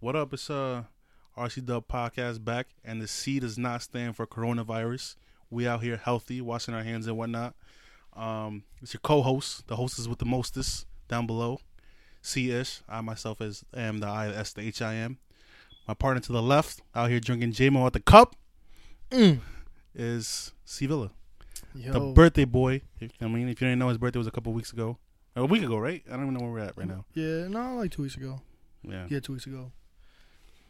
[0.00, 0.32] What up?
[0.32, 0.84] It's uh
[1.36, 5.16] RC Dub Podcast back, and the C does not stand for coronavirus.
[5.50, 7.54] We out here healthy, washing our hands and whatnot.
[8.16, 11.60] Um, it's your co-host, the host is with the mostest down below.
[12.22, 12.80] C ish.
[12.88, 15.18] I myself is am the I S the H I am.
[15.86, 18.36] My partner to the left, out here drinking JMO at the cup,
[19.94, 21.10] is C Villa,
[21.74, 22.80] Yo, the birthday boy.
[23.00, 24.96] If, I mean, if you didn't know, his birthday was a couple weeks ago,
[25.36, 26.02] a week ago, right?
[26.08, 27.04] I don't even know where we're at right now.
[27.12, 28.40] yeah, no, like two weeks ago.
[28.82, 29.06] Yeah.
[29.10, 29.72] Yeah, two weeks ago.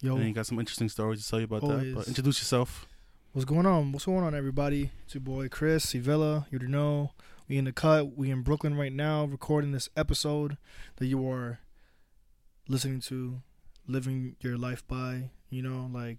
[0.03, 1.95] Yo, And you got some interesting stories to tell you about that.
[1.95, 2.87] But introduce yourself.
[3.33, 3.93] what's going on?
[3.93, 4.91] What's going on, everybody?
[5.05, 6.47] It's your boy Chris Sevilla.
[6.51, 7.11] You already know
[7.47, 8.17] we in the cut.
[8.17, 10.57] We in Brooklyn right now, recording this episode
[10.97, 11.59] that you are
[12.67, 13.43] listening to,
[13.87, 15.33] living your life by.
[15.51, 16.17] You know, like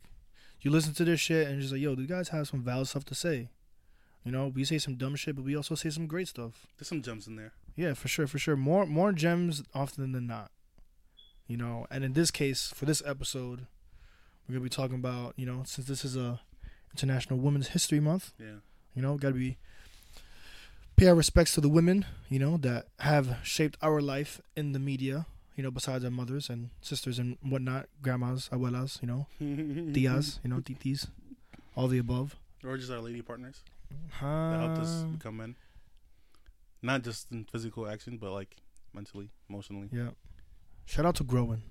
[0.60, 2.88] you listen to this shit and just like, yo, do these guys have some valid
[2.88, 3.50] stuff to say.
[4.24, 6.68] You know, we say some dumb shit, but we also say some great stuff.
[6.77, 7.54] There's some gems in there.
[7.76, 8.55] Yeah, for sure, for sure.
[8.55, 10.52] More more gems often than not.
[11.48, 13.66] You know, and in this case, for this episode,
[14.52, 16.41] we're gonna be talking about, you know, since this is a
[16.91, 18.55] International Women's History Month, Yeah.
[18.94, 19.57] you know, gotta be
[20.98, 24.79] pay our respects to the women, you know, that have shaped our life in the
[24.79, 30.40] media, you know, besides our mothers and sisters and whatnot, grandmas, abuelas, you know, tias,
[30.44, 31.07] you know, titis,
[31.76, 32.35] all the above.
[32.63, 33.63] or just our lady partners
[34.20, 35.55] that helped us Um, become men.
[36.82, 38.57] Not just in physical action, but like
[38.94, 39.88] mentally, emotionally.
[39.94, 40.10] Yeah.
[40.85, 41.62] Shout out to growing.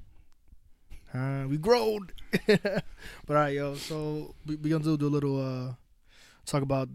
[1.15, 2.13] Uh, we growed.
[2.47, 2.83] but
[3.29, 3.75] all right, yo.
[3.75, 5.75] So we we gonna do, do a little uh
[6.47, 6.89] talk about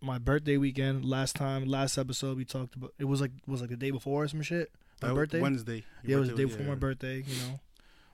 [0.00, 1.04] my birthday weekend.
[1.04, 4.24] Last time, last episode, we talked about it was like was like the day before
[4.24, 4.70] or some shit.
[5.02, 5.40] My That- birthday.
[5.40, 5.84] Wednesday.
[6.04, 7.16] yeah, it was the day before my birthday.
[7.26, 7.60] You know,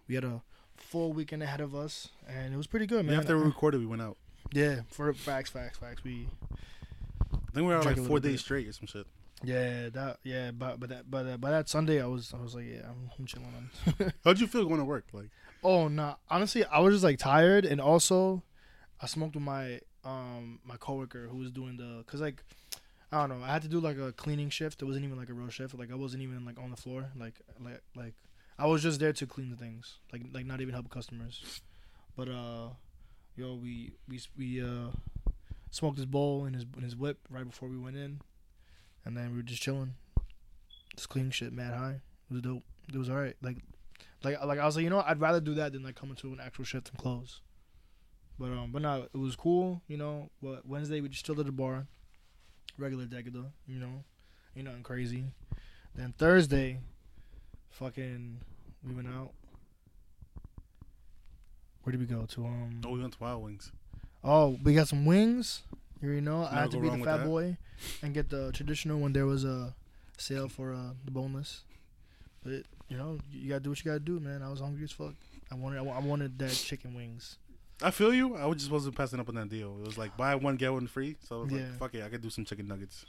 [0.08, 0.42] we had a
[0.76, 3.20] full weekend ahead of us, and it was pretty good, Yeah, man.
[3.20, 4.16] after we recorded, we went out.
[4.52, 6.02] yeah, for facts, facts, facts.
[6.04, 6.28] We
[7.22, 8.40] I think we were out like four days bit.
[8.40, 9.06] straight or some shit.
[9.44, 12.54] Yeah that yeah, but but that but uh, by that Sunday, I was I was
[12.54, 14.12] like yeah, I'm, I'm chilling on.
[14.24, 15.06] How'd you feel going to work?
[15.12, 15.30] Like,
[15.62, 16.16] Oh no!
[16.28, 18.42] Honestly, I was just like tired, and also
[19.00, 22.44] I smoked with my um my coworker who was doing the cause like
[23.10, 24.82] I don't know I had to do like a cleaning shift.
[24.82, 25.74] It wasn't even like a real shift.
[25.78, 27.10] Like I wasn't even like on the floor.
[27.16, 28.14] Like like like
[28.58, 29.98] I was just there to clean the things.
[30.12, 31.62] Like like not even help customers.
[32.16, 32.68] But uh,
[33.36, 34.90] yo, we we we uh
[35.70, 38.20] smoked his bowl and his in his whip right before we went in,
[39.04, 39.94] and then we were just chilling,
[40.96, 42.00] just cleaning shit, mad high.
[42.30, 42.64] It was dope.
[42.92, 43.36] It was alright.
[43.42, 43.58] Like
[44.22, 45.08] like like I was like, you know, what?
[45.08, 47.40] I'd rather do that than like come into an actual shift and close.
[48.38, 49.82] But um, but no, it was cool.
[49.86, 51.86] You know, what Wednesday we just chilled at the bar,
[52.78, 53.46] regular degular.
[53.66, 54.04] You know,
[54.56, 55.26] ain't nothing crazy.
[55.94, 56.80] Then Thursday,
[57.70, 58.40] fucking,
[58.86, 59.30] we went out.
[61.82, 62.44] Where did we go to?
[62.44, 63.70] Um, oh, we went to Wild Wings.
[64.24, 65.62] oh, we got some wings.
[66.12, 66.44] You know.
[66.44, 67.26] I had to be the fat that.
[67.26, 67.56] boy
[68.02, 69.74] and get the traditional when there was a
[70.18, 71.62] sale for uh, the boneless.
[72.42, 74.42] But you know, you gotta do what you gotta do, man.
[74.42, 75.14] I was hungry as fuck.
[75.50, 77.38] I wanted, I wanted that chicken wings.
[77.82, 78.36] I feel you.
[78.36, 79.76] I was just wasn't passing up on that deal.
[79.80, 81.16] It was like buy one get one free.
[81.26, 81.58] So I was Yeah.
[81.60, 83.04] like, fuck it, I could do some chicken nuggets.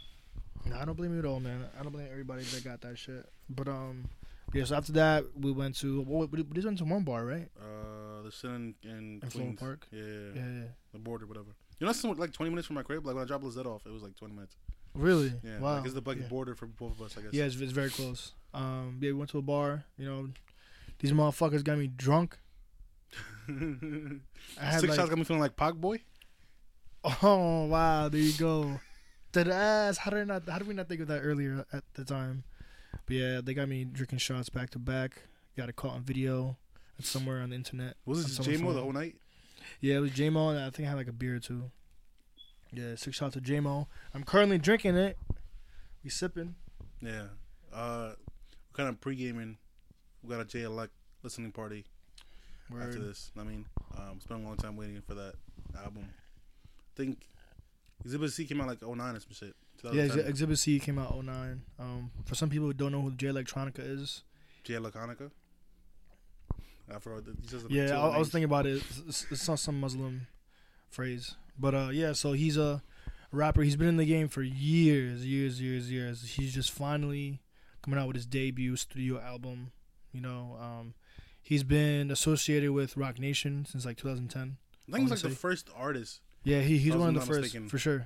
[0.65, 1.65] No, I don't blame you at all, man.
[1.79, 3.29] I don't blame everybody that got that shit.
[3.49, 4.05] But um,
[4.53, 4.63] yeah.
[4.63, 7.47] So after that, we went to well, we just went to one bar, right?
[7.59, 9.55] Uh, the shit in, in, In.
[9.57, 9.85] Park?
[9.91, 10.41] Yeah, Yeah.
[10.41, 10.61] yeah.
[10.93, 11.49] the border, whatever.
[11.79, 13.05] You know, that's like 20 minutes from my crib.
[13.05, 14.55] Like when I dropped Lizette off, it was like 20 minutes.
[14.93, 15.33] Really?
[15.43, 15.75] Yeah, Wow.
[15.75, 16.27] like it's the like yeah.
[16.27, 17.33] border for both of us, I guess.
[17.33, 18.33] Yeah, it's, it's very close.
[18.53, 19.83] Um, yeah, we went to a bar.
[19.97, 20.29] You know,
[20.99, 22.37] these motherfuckers got me drunk.
[23.47, 23.53] I
[24.57, 25.99] had Six like, shots got me feeling like Pac boy.
[27.21, 28.79] Oh wow, there you go.
[29.33, 29.97] That ass.
[29.97, 30.47] How did I not?
[30.49, 32.43] How did we not think of that earlier at the time?
[33.05, 35.21] But yeah, they got me drinking shots back to back.
[35.55, 36.57] Got it caught on video.
[36.97, 37.95] It's somewhere on the internet.
[38.05, 38.83] Was it just someone's J-Mo the phone.
[38.83, 39.15] whole night?
[39.81, 41.71] Yeah, it was J-Mo, and I think I had like a beer or two.
[42.71, 43.87] Yeah, six shots of J-Mo.
[44.13, 45.17] I'm currently drinking it.
[46.03, 46.55] We sipping.
[47.01, 47.25] Yeah.
[47.73, 48.11] Uh,
[48.71, 49.57] we're kind of pre-gaming.
[50.23, 50.91] We got a Jay Elect
[51.23, 51.85] listening party
[52.81, 53.31] after this.
[53.39, 53.65] I mean,
[53.97, 55.33] um, spent a long time waiting for that
[55.77, 56.05] album.
[56.07, 57.27] I think
[58.03, 59.55] Exhibit C came out like 09 or some shit.
[59.93, 61.61] Yeah, Ex- Exhibit C came out 09.
[61.79, 64.23] Um, for some people who don't know who Jay Electronica is,
[64.63, 65.31] Jay Electronica.
[66.93, 67.25] I forgot.
[67.25, 68.83] The, he says yeah, I, I was thinking about it.
[69.07, 70.27] It's, not some Muslim
[70.89, 72.13] phrase, but uh, yeah.
[72.13, 72.81] So he's a
[73.31, 73.63] rapper.
[73.63, 76.23] He's been in the game for years, years, years, years.
[76.35, 77.41] He's just finally
[77.81, 79.71] coming out with his debut studio album.
[80.11, 80.93] You know, um,
[81.41, 84.41] he's been associated with Roc Nation since like 2010.
[84.41, 84.55] I think
[84.85, 85.29] he's like honestly.
[85.31, 86.21] the first artist.
[86.43, 87.69] Yeah, he, he's one of the first mistaken.
[87.69, 88.05] for sure.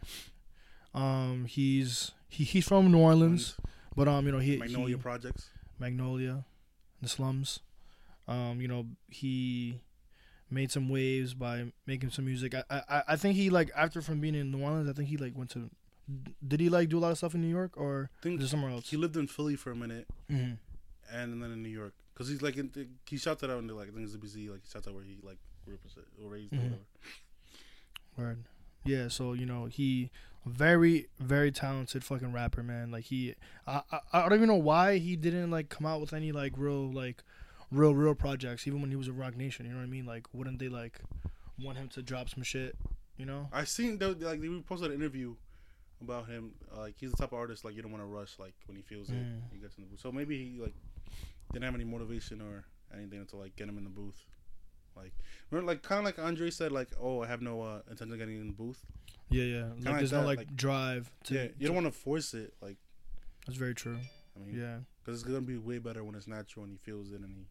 [0.93, 3.55] Um, he's he, he's from New Orleans,
[3.95, 5.49] but um, you know he Magnolia he, Projects.
[5.77, 6.45] Magnolia,
[7.01, 7.59] the slums.
[8.29, 9.79] Um, you know, he
[10.51, 12.53] made some waves by making some music.
[12.55, 15.17] I, I I think he like after from being in New Orleans, I think he
[15.17, 15.69] like went to.
[16.47, 18.71] Did he like do a lot of stuff in New York or I think somewhere
[18.71, 18.89] else?
[18.89, 20.53] he lived in Philly for a minute, hmm
[21.11, 22.69] and then in New York because he's like in,
[23.09, 24.93] he shouts that out in the, like I think it's BZ like he shouts out
[24.93, 26.63] where he like represent or raised or Mhm.
[26.63, 26.81] whatever.
[28.17, 28.43] Word.
[28.85, 30.09] Yeah, so you know he
[30.45, 32.91] very very talented fucking rapper man.
[32.91, 33.35] Like he,
[33.67, 36.53] I, I I don't even know why he didn't like come out with any like
[36.57, 37.23] real like
[37.71, 39.65] real real projects even when he was a Roc Nation.
[39.65, 40.05] You know what I mean?
[40.05, 40.99] Like wouldn't they like
[41.61, 42.75] want him to drop some shit?
[43.17, 43.49] You know?
[43.51, 45.35] I seen that like they posted an interview
[46.01, 46.51] about him.
[46.73, 48.77] Uh, like he's the type of artist like you don't want to rush like when
[48.77, 49.15] he feels it.
[49.15, 49.41] Mm.
[49.51, 49.99] He gets in the booth.
[49.99, 50.75] So maybe he like
[51.51, 54.23] didn't have any motivation or anything to like get him in the booth.
[54.95, 55.13] Like
[55.51, 58.19] remember, like kind of like Andre said, like oh I have no uh, intention of
[58.19, 58.79] getting in the booth.
[59.29, 59.63] Yeah, yeah.
[59.75, 61.11] Like like there's no like, like- drive.
[61.25, 62.53] To, yeah, you don't want to force it.
[62.61, 62.77] Like
[63.45, 63.97] That's very true.
[64.35, 64.77] I mean, Yeah.
[65.03, 67.45] because it's gonna be way better when it's natural and he feels it and he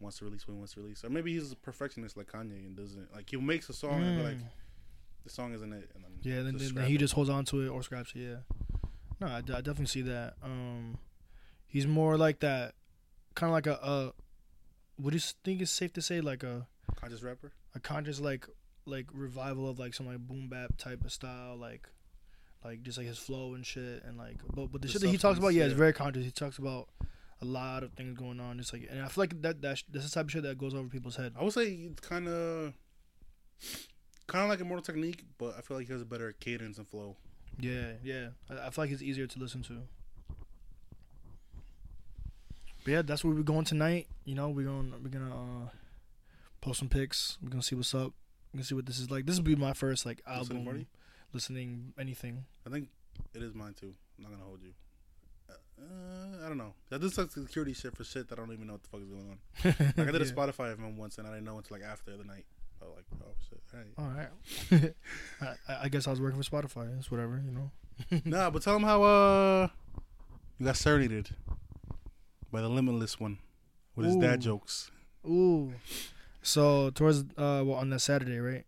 [0.00, 1.04] wants to release when he wants to release.
[1.04, 4.18] Or maybe he's a perfectionist like Kanye and doesn't like he makes a song and
[4.18, 4.48] be like Mm.
[5.24, 6.98] the song isn't it and then Yeah, then, just then he it.
[6.98, 8.18] just holds on to it or scraps it.
[8.20, 8.36] Yeah.
[9.20, 10.34] No, I definitely see that.
[10.42, 10.98] Um,
[11.66, 12.74] he's more like that,
[13.34, 13.78] kind of like a.
[13.82, 14.12] a
[14.98, 16.20] what do you think is safe to say?
[16.20, 16.66] Like a
[16.96, 17.52] conscious rapper.
[17.74, 18.46] a conscious like
[18.84, 21.88] like revival of like some like boom bap type of style, like
[22.64, 25.08] like just like his flow and shit, and like but but the, The shit that
[25.08, 26.24] he talks about, yeah, substance, it's very conscious.
[26.24, 26.88] He talks about
[27.42, 30.08] a lot of things going on, It's like and I feel like that that that's
[30.08, 31.34] the type of shit that goes over people's head.
[31.38, 32.74] I would say it's kind of
[34.26, 36.88] kind of like Immortal Technique, but I feel like he has a better cadence and
[36.88, 37.16] flow.
[37.58, 38.28] Yeah, yeah.
[38.50, 39.82] I, I feel like it's easier to listen to.
[42.84, 44.06] But yeah, that's where we're going tonight.
[44.24, 45.68] You know, we're going we're gonna uh,
[46.60, 47.38] post some pics.
[47.42, 48.12] We're gonna see what's up.
[48.52, 49.26] We're gonna see what this is like.
[49.26, 50.86] This will be my first like album party?
[51.32, 52.44] listening anything.
[52.66, 52.88] I think
[53.34, 53.94] it is mine too.
[54.16, 54.72] I'm not gonna hold you.
[55.80, 56.72] Uh, I don't know.
[56.90, 59.00] I do some security shit for shit that I don't even know what the fuck
[59.02, 59.38] is going on.
[59.96, 60.32] Like I did a Yeah.
[60.32, 62.44] Spotify event once and I didn't know until like after the night.
[62.80, 63.60] I was like, oh shit,
[63.98, 64.30] all right.
[64.80, 64.94] All right.
[65.68, 66.96] I, I- guess I was working for Spotify.
[66.98, 67.70] It's whatever, you know.
[68.24, 69.68] nah, but tell them how uh
[70.58, 71.30] you got serenaded
[72.52, 73.38] by the Limitless one
[73.94, 74.90] with his dad jokes.
[75.26, 75.72] Ooh.
[76.42, 78.64] So towards uh well on that Saturday, right?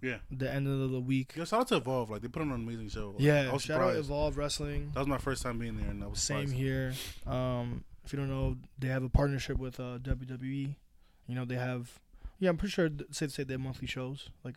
[0.00, 0.18] Yeah.
[0.30, 1.34] The end of the week.
[1.36, 2.10] Yo, shout out to Evolve.
[2.10, 3.10] Like they put on an amazing show.
[3.10, 3.52] Like, I Yeah.
[3.52, 3.96] was Shout out.
[3.96, 4.90] Evolve Wrestling.
[4.94, 6.56] That was my first time being there, and I was Same surprised.
[6.56, 6.92] here.
[7.26, 10.76] Um, if you don't know, they have a partnership with uh, WWE.
[11.26, 11.98] You know, they have.
[12.40, 12.88] Yeah, I'm pretty sure.
[13.10, 14.56] Safe say they have monthly shows, like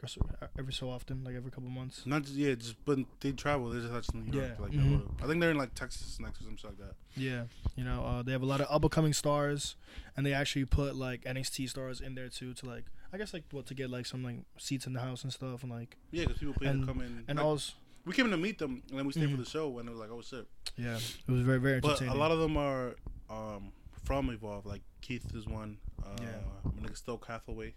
[0.57, 2.05] every so often, like every couple months.
[2.05, 3.69] Not just yeah, just but they travel.
[3.69, 4.51] They're just actually in New York.
[4.57, 4.61] Yeah.
[4.63, 5.17] Like Mhm.
[5.17, 6.95] to- I think they're in like Texas next or something like that.
[7.15, 7.45] Yeah,
[7.75, 9.75] you know, uh, they have a lot of up and coming stars,
[10.15, 13.45] and they actually put like NXT stars in there too to like, I guess like
[13.51, 16.25] what to get like some like seats in the house and stuff, and like Yeah,
[16.25, 17.23] because people And- come in.
[17.27, 17.73] and like, also
[18.05, 19.31] we came in to meet them, and then we stayed Mhm.
[19.37, 20.47] for the show, and it was like, oh shit.
[20.77, 22.95] yeah, it was very very But a lot of them are
[23.29, 23.71] um,
[24.03, 24.65] from Evolve.
[24.67, 25.77] Like Keith is one.
[26.03, 26.71] Uh, Yeah.
[26.75, 27.73] My nigga Stoke Hathaway.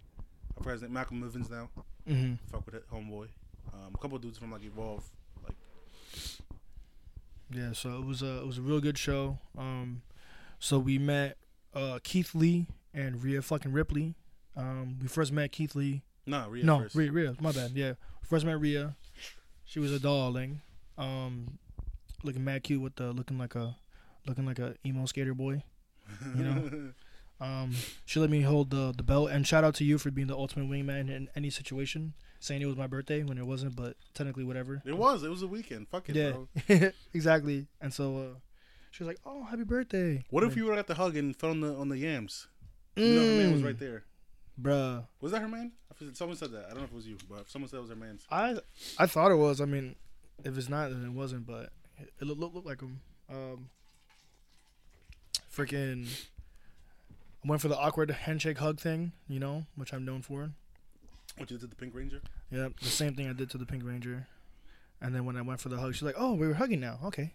[0.65, 0.93] His name.
[0.93, 1.69] Malcolm Bivens now.
[2.07, 3.27] hmm Fuck with it, homeboy.
[3.73, 5.03] Um, a couple dudes from like Evolve.
[5.43, 5.55] Like
[7.51, 9.39] Yeah, so it was a it was a real good show.
[9.57, 10.01] Um,
[10.59, 11.37] so we met
[11.73, 14.15] uh Keith Lee and Rhea fucking Ripley.
[14.55, 16.01] Um, we first met Keith Lee.
[16.25, 16.95] nah, Rhea no, first.
[16.95, 17.71] Rhea, Rhea, my bad.
[17.71, 17.93] Yeah,
[18.23, 18.95] first met Rhea.
[19.65, 20.61] She was a darling.
[20.97, 21.57] Um,
[22.23, 23.75] looking mad cute with the looking like a
[24.25, 25.63] looking like a emo skater boy.
[26.35, 26.91] you know?
[27.41, 27.73] Um,
[28.05, 29.29] she let me hold the the belt.
[29.31, 32.13] And shout out to you for being the ultimate wingman in any situation.
[32.39, 34.81] Saying it was my birthday when it wasn't, but technically whatever.
[34.85, 35.23] it was.
[35.23, 35.87] It was a weekend.
[35.87, 36.33] Fuck it, Yeah,
[36.67, 36.91] bro.
[37.13, 37.67] exactly.
[37.81, 38.39] And so uh,
[38.91, 41.35] she was like, "Oh, happy birthday!" What if Like, you were at the hug and
[41.35, 42.47] fell on the on the yams?
[42.95, 44.03] You know, her man was mm, right there.
[44.61, 45.03] bruh.
[45.21, 45.71] Was that her man?
[45.91, 46.65] I feel- Someone said that.
[46.65, 48.25] I don't know if it was you, but someone said it was her man's.
[48.31, 48.55] I
[48.99, 49.59] I thought it was.
[49.59, 49.95] I mean,
[50.43, 51.47] if it's not, then it wasn't.
[51.47, 51.71] But
[52.19, 53.01] it looked look, look like him.
[53.29, 53.69] Um,
[55.53, 56.07] freaking.
[57.45, 60.51] Went for the awkward handshake hug thing, you know, which I'm known for.
[61.37, 62.21] What you did to the Pink Ranger?
[62.49, 64.27] Yeah, the same thing I did to the Pink Ranger.
[65.01, 66.99] And then when I went for the hug, she's like, "Oh, we were hugging now.
[67.05, 67.33] Okay."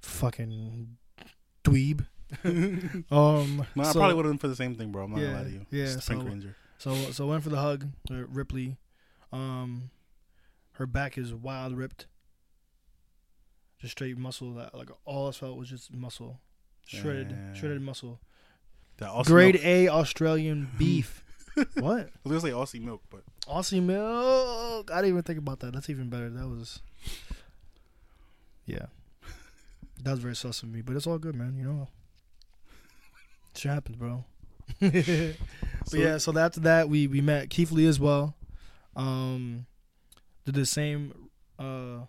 [0.00, 0.96] Fucking
[1.64, 2.06] dweeb.
[2.44, 5.04] um, No, I so- probably would have been for the same thing, bro.
[5.04, 5.66] I'm not Yeah, gonna lie to you.
[5.70, 6.56] yeah, It's the Pink so- Ranger.
[6.78, 8.76] So so I went for the hug, Ripley.
[9.32, 9.90] Um,
[10.72, 12.06] her back is wild ripped.
[13.80, 14.54] Just straight muscle.
[14.54, 16.40] That like all I felt was just muscle,
[16.86, 17.54] shredded, Yeah.
[17.54, 18.20] shredded muscle.
[18.98, 19.64] That Aussie Grade milk.
[19.66, 21.22] A Australian beef.
[21.74, 22.08] what?
[22.08, 24.90] I was gonna say Aussie milk, but Aussie milk.
[24.90, 25.72] I didn't even think about that.
[25.74, 26.28] That's even better.
[26.30, 26.80] That was,
[28.66, 28.86] yeah,
[30.02, 30.80] that was very sus of me.
[30.82, 31.56] But it's all good, man.
[31.56, 31.88] You know,
[33.54, 34.24] shit happens, bro.
[34.80, 34.92] but
[35.86, 38.34] So- yeah, so after that, we we met Keith Lee as well.
[38.96, 39.66] Um,
[40.44, 42.00] did the same uh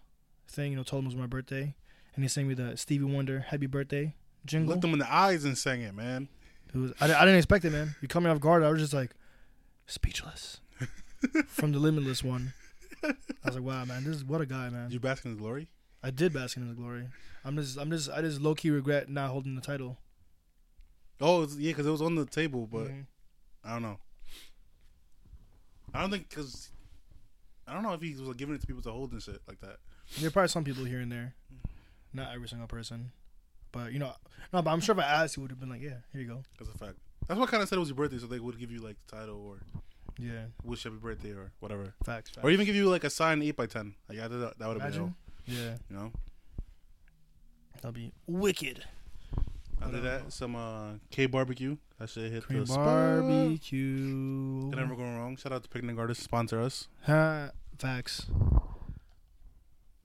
[0.48, 0.72] thing.
[0.72, 1.76] You know, told him it was my birthday,
[2.16, 4.16] and he sang me the Stevie Wonder "Happy Birthday"
[4.46, 4.74] jingle.
[4.74, 6.28] looked him in the eyes and sang it, man.
[6.74, 7.96] It was, I, I didn't expect it, man.
[8.02, 8.64] You caught me off guard.
[8.64, 9.12] I was just like
[9.86, 10.60] speechless
[11.48, 12.54] from the Limitless one.
[13.04, 13.14] I
[13.46, 14.90] was like, wow, man, this is what a guy, man.
[14.92, 15.70] you bask in his glory?
[16.04, 17.08] I did bask in his glory.
[17.46, 19.98] I'm just, I'm just, I just low key regret not holding the title.
[21.22, 23.06] Oh, it's, yeah, because it was on the table, but Mhm.
[23.64, 23.98] I don't know.
[25.94, 26.70] I don't think because
[27.68, 29.42] I don't know if he was like, giving it to people to hold and shit
[29.48, 29.78] like that.
[30.20, 31.34] There are probably some people here and there,
[32.14, 33.12] not every single person,
[33.72, 34.14] but you know,
[34.54, 34.62] no.
[34.62, 36.44] But I'm sure if I asked, he would have been like, "Yeah, here you go."
[36.60, 36.96] That's a fact.
[37.28, 38.96] That's what kind of said it was your birthday, so they would give you like
[39.08, 39.58] the title or
[40.18, 42.30] Yeah, wish happy birthday or whatever, facts.
[42.30, 42.44] facts.
[42.44, 43.96] or even give you like a signed eight by ten.
[44.10, 45.12] Like I that, that would have been dope,
[45.46, 46.12] Yeah, you know.
[47.82, 48.84] that'd be wicked.
[49.82, 51.78] After that, some uh, K barbecue.
[52.00, 52.86] That shit hit Cream the spot.
[52.86, 54.70] barbecue.
[54.70, 55.36] Can never go wrong.
[55.38, 56.88] Shout out to Picnic Artists sponsor us.
[57.06, 58.26] Ha, facts.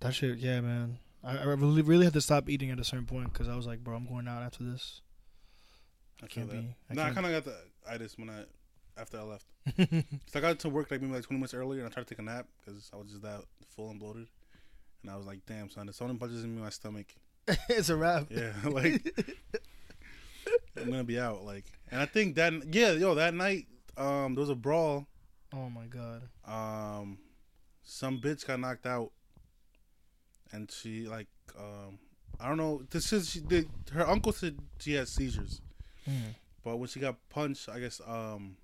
[0.00, 0.98] That shit, yeah, man.
[1.24, 3.66] I, I really, really had to stop eating at a certain point because I was
[3.66, 5.00] like, bro, I'm going out after this.
[6.22, 6.56] I feel Can't that.
[6.62, 6.74] be.
[6.90, 8.44] I no, I can't- kind of got the itis when I
[9.00, 9.46] after I left.
[10.26, 12.14] So I got to work like maybe like 20 minutes earlier, and I tried to
[12.14, 13.42] take a nap because I was just that
[13.74, 14.26] full and bloated.
[15.02, 17.06] And I was like, "Damn, son, if someone punches me in my stomach,
[17.68, 18.26] it's a wrap.
[18.30, 19.14] yeah, like
[20.76, 24.40] I'm gonna be out." Like, and I think that yeah, yo, that night, um, there
[24.42, 25.06] was a brawl.
[25.54, 26.22] Oh my god.
[26.46, 27.18] Um,
[27.84, 29.10] some bitch got knocked out,
[30.52, 31.28] and she like,
[31.58, 31.98] um,
[32.40, 32.82] I don't know.
[32.90, 33.68] This is she did.
[33.92, 35.60] Her uncle said she had seizures.
[36.08, 36.34] Mm.
[36.64, 38.56] But when she got punched, I guess um,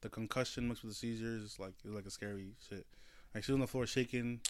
[0.00, 2.86] the concussion mixed with the seizures, like it was like a scary shit.
[3.34, 4.40] Like she was on the floor shaking.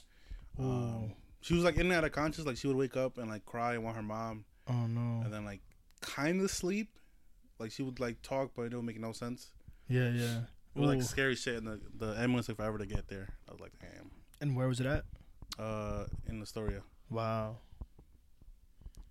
[0.58, 2.44] Um, she was like in and out of conscious.
[2.46, 5.22] Like she would wake up and like cry and want her mom, Oh no.
[5.24, 5.60] and then like
[6.00, 6.88] kind of sleep.
[7.58, 9.50] Like she would like talk, but it would make no sense.
[9.88, 10.38] Yeah, yeah.
[10.74, 13.28] It was like scary shit, and the the ambulance took forever to get there.
[13.48, 14.10] I was like, damn.
[14.40, 15.04] And where was it at?
[15.58, 16.82] Uh, in Astoria.
[17.10, 17.56] Wow.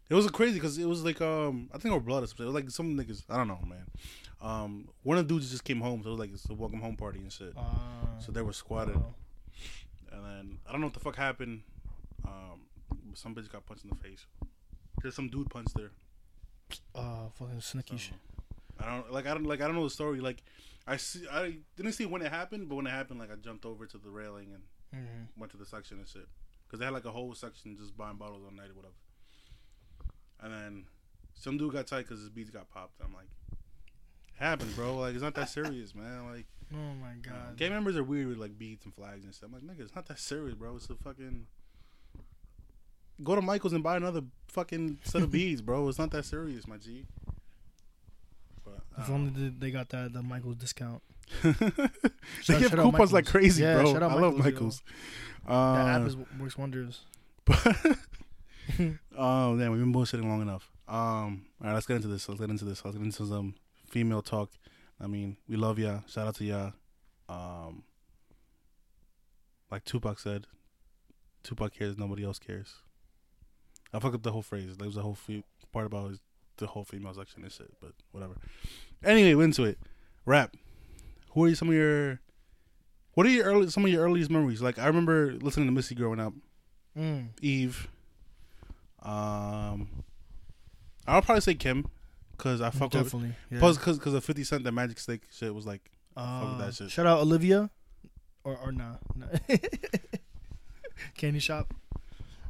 [0.09, 2.45] It was crazy because it was like um I think it was blood or something.
[2.45, 3.85] It was like some niggas I don't know man.
[4.39, 6.79] Um, one of the dudes just came home, so it was like it's a welcome
[6.79, 7.53] home party and shit.
[7.57, 9.15] Uh, So they were squatted, wow.
[10.11, 11.63] and then I don't know what the fuck happened.
[12.23, 12.61] Um,
[13.15, 14.25] some bitch got punched in the face.
[15.01, 15.91] There's some dude punched her.
[16.93, 18.13] Uh, fucking sneaky So, shit.
[18.79, 20.21] I don't like I don't like I don't know the story.
[20.21, 20.43] Like
[20.85, 23.65] I see I didn't see when it happened, but when it happened, like I jumped
[23.65, 24.61] over to the railing and
[24.95, 25.39] Mm-hmm.
[25.39, 26.27] went to the section and shit
[26.65, 28.93] because they had like a whole section just buying bottles all night or whatever.
[30.41, 30.83] And then
[31.35, 32.93] some dude got tight because his beads got popped.
[33.03, 33.27] I'm like,
[34.39, 34.95] happened, bro.
[34.97, 36.31] Like it's not that serious, man.
[36.31, 37.57] Like Oh my god.
[37.57, 39.49] gay members are weird with like beads and flags and stuff.
[39.53, 40.75] I'm like, nigga, it's not that serious, bro.
[40.77, 41.47] It's a fucking
[43.23, 45.87] go to Michaels and buy another fucking set of beads, bro.
[45.89, 47.05] It's not that serious, my G.
[48.63, 51.01] But don't only they- they got that the Michael's discount.
[51.43, 53.95] they give coupons like crazy, Yeah, bro.
[53.95, 54.43] I love Michaels, yo.
[54.43, 54.83] Michaels.
[55.47, 57.01] that app Uh, is, works wonders.
[59.17, 60.69] oh man, we've been bullshitting long enough.
[60.87, 62.27] Um, all right, let's get into this.
[62.27, 62.83] Let's get into this.
[62.83, 63.55] Let's get into some
[63.89, 64.51] female talk.
[64.99, 65.99] I mean, we love ya.
[66.07, 66.71] Shout out to ya.
[67.29, 67.83] Um,
[69.71, 70.47] like Tupac said,
[71.43, 72.75] Tupac cares, nobody else cares.
[73.93, 74.75] I fuck up the whole phrase.
[74.77, 76.11] There was a whole fe- part about
[76.57, 78.35] the whole female section and shit, but whatever.
[79.03, 79.77] Anyway, we're into it.
[80.25, 80.55] Rap.
[81.37, 82.19] Who are some of your?
[83.13, 84.59] What are your early some of your earliest memories?
[84.59, 86.33] Like I remember listening to Missy growing up.
[86.97, 87.27] Mm.
[87.43, 87.87] Eve.
[89.03, 89.87] Um,
[91.05, 91.85] I'll probably say Kim,
[92.39, 93.03] cause I fuck with.
[93.03, 93.35] Definitely.
[93.51, 93.59] Yeah.
[93.59, 96.73] Plus, cause, cause of Fifty Cent, the Magic Stick shit was like, with Uh, that
[96.73, 96.89] shit.
[96.89, 97.69] Shout out Olivia,
[98.43, 99.27] or or nah, nah.
[101.17, 101.71] Candy shop.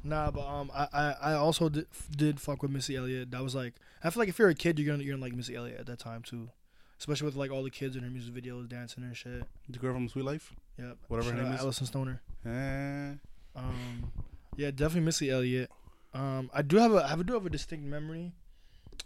[0.01, 3.31] Nah, but um, I I, I also did, did fuck with Missy Elliott.
[3.31, 5.35] That was like I feel like if you're a kid, you're gonna you're gonna like
[5.35, 6.51] Missy Elliott at that time too,
[6.99, 9.43] especially with like all the kids in her music videos dancing and shit.
[9.69, 10.53] the girl from Suite Life.
[10.79, 10.97] Yep.
[11.07, 11.61] Whatever her name is.
[11.61, 12.21] Alyson Stoner.
[12.45, 13.13] Eh,
[13.55, 14.11] Um,
[14.55, 15.69] yeah, definitely Missy Elliott.
[16.13, 18.33] Um, I do have a I do have a distinct memory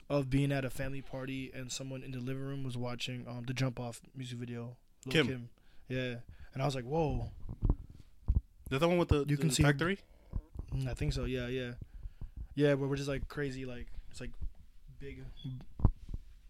[0.10, 3.44] of being at a family party and someone in the living room was watching um
[3.48, 4.76] the Jump Off music video.
[5.06, 5.50] Lil Kim.
[5.90, 6.16] Yeah,
[6.54, 7.32] and I was like, whoa.
[8.30, 10.00] is that the one with the, You can the see- factory?
[10.74, 11.26] Mm, I think so.
[11.26, 11.72] Yeah, yeah,
[12.56, 12.76] yeah.
[12.76, 14.32] But we're just like crazy, like it's like
[15.00, 15.24] big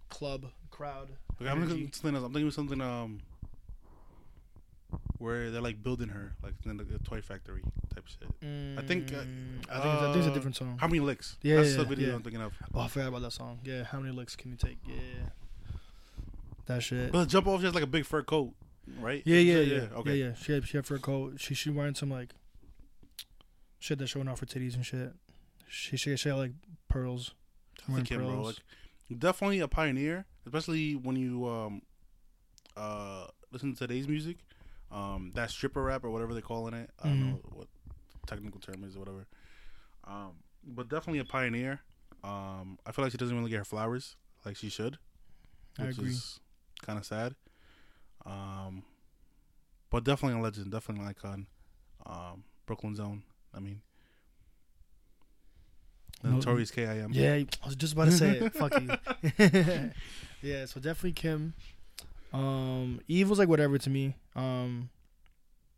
[0.09, 1.09] club crowd.
[1.41, 2.25] Okay, I'm thinking something else.
[2.25, 3.21] I'm thinking of something um,
[5.17, 8.29] where they're like building her, like in the, toy factory type shit.
[8.77, 10.77] I think, uh, Mm, I think, it's, I think it's a uh, different song.
[10.79, 11.37] How many licks?
[11.41, 12.15] Yeah, that's yeah, the video yeah.
[12.15, 12.53] I'm thinking of.
[12.73, 13.59] oh, I forgot about that song.
[13.63, 14.77] Yeah, how many licks can you take?
[14.87, 14.95] Yeah,
[16.67, 17.11] that shit.
[17.11, 18.53] But jump off, she has like a big fur coat,
[18.99, 19.23] right?
[19.25, 20.15] Yeah, yeah, So, yeah, Okay.
[20.15, 20.33] yeah, yeah.
[20.35, 21.39] She had, she had fur coat.
[21.39, 22.33] She she wearing some like
[23.79, 25.13] shit that's showing off her titties and shit.
[25.67, 26.51] She she, she had like
[26.87, 27.33] pearls.
[27.75, 28.41] That's the Wearing kid, bro.
[28.41, 28.57] Like,
[29.17, 31.81] definitely a pioneer, especially when you um
[32.77, 34.37] uh listen to today's music.
[34.91, 36.89] Um, that stripper rap or whatever they're calling it.
[37.01, 37.29] I don't Mhm.
[37.33, 37.67] know what
[38.27, 39.25] technical term is or whatever.
[40.03, 40.31] Um,
[40.65, 41.79] but definitely a pioneer.
[42.23, 44.97] Um, I feel like she doesn't really get her flowers like she should,
[45.79, 46.09] I which agree.
[46.09, 46.39] is
[46.81, 47.35] kind of sad.
[48.25, 48.83] Um,
[49.89, 51.47] but definitely a legend, definitely an icon.
[52.05, 53.23] Um, Brooklyn Zone.
[53.53, 53.81] I mean,
[56.23, 57.09] No- Notorious K.I.M.
[57.13, 58.53] Yeah, I was just about to say it.
[58.53, 58.89] Fuck you.
[60.41, 61.53] yeah, so definitely Kim.
[62.33, 64.15] Um, Eve was like whatever to me.
[64.35, 64.89] Um,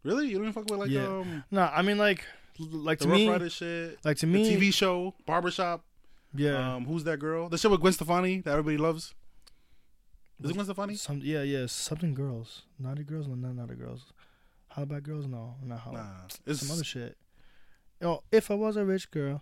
[0.03, 0.27] Really?
[0.27, 1.07] You don't even fuck with like Yeah.
[1.07, 2.25] um no, I mean like,
[2.59, 5.83] like the to Rough me, Rider shit, like to the me, TV show, Barbershop.
[6.35, 7.47] yeah, Um, who's that girl?
[7.47, 9.13] The show with Gwen Stefani that everybody loves.
[10.43, 10.95] Is it Gwen Stefani?
[10.95, 14.11] some yeah, yeah, something girls, naughty girls, no, not naughty girls.
[14.67, 15.25] How about girls?
[15.25, 15.91] No, not how.
[15.91, 16.03] Nah,
[16.45, 17.15] it's Some other shit.
[18.01, 19.41] Oh, if I was a rich girl.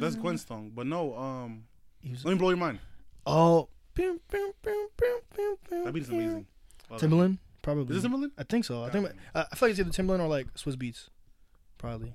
[0.00, 0.16] That's.
[0.16, 0.72] Gwen's song.
[0.74, 1.64] But no, um,
[2.08, 2.78] was- let me blow your mind.
[3.26, 6.46] Oh, That beat is amazing.
[6.90, 7.06] Love it.
[7.06, 7.96] Timbaland, probably.
[7.96, 8.30] Is it Timbaland?
[8.38, 8.84] I think so.
[8.84, 9.16] I think Damn.
[9.34, 11.08] I I feel like it's either Timbaland or like Swizz Beatz.
[11.78, 12.14] Probably.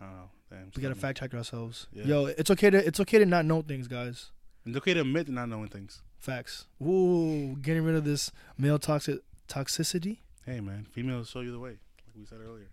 [0.00, 0.06] Oh,
[0.48, 0.70] damn.
[0.74, 1.88] We gotta fact check ourselves.
[1.92, 2.04] Yeah.
[2.04, 4.30] Yo, it's okay to it's okay to not know things, guys.
[4.64, 6.02] It's okay to admit to not knowing things.
[6.18, 6.66] Facts.
[6.82, 10.18] Ooh, getting rid of this male toxic toxicity.
[10.46, 12.68] Hey, man, females show you the way, like we said earlier.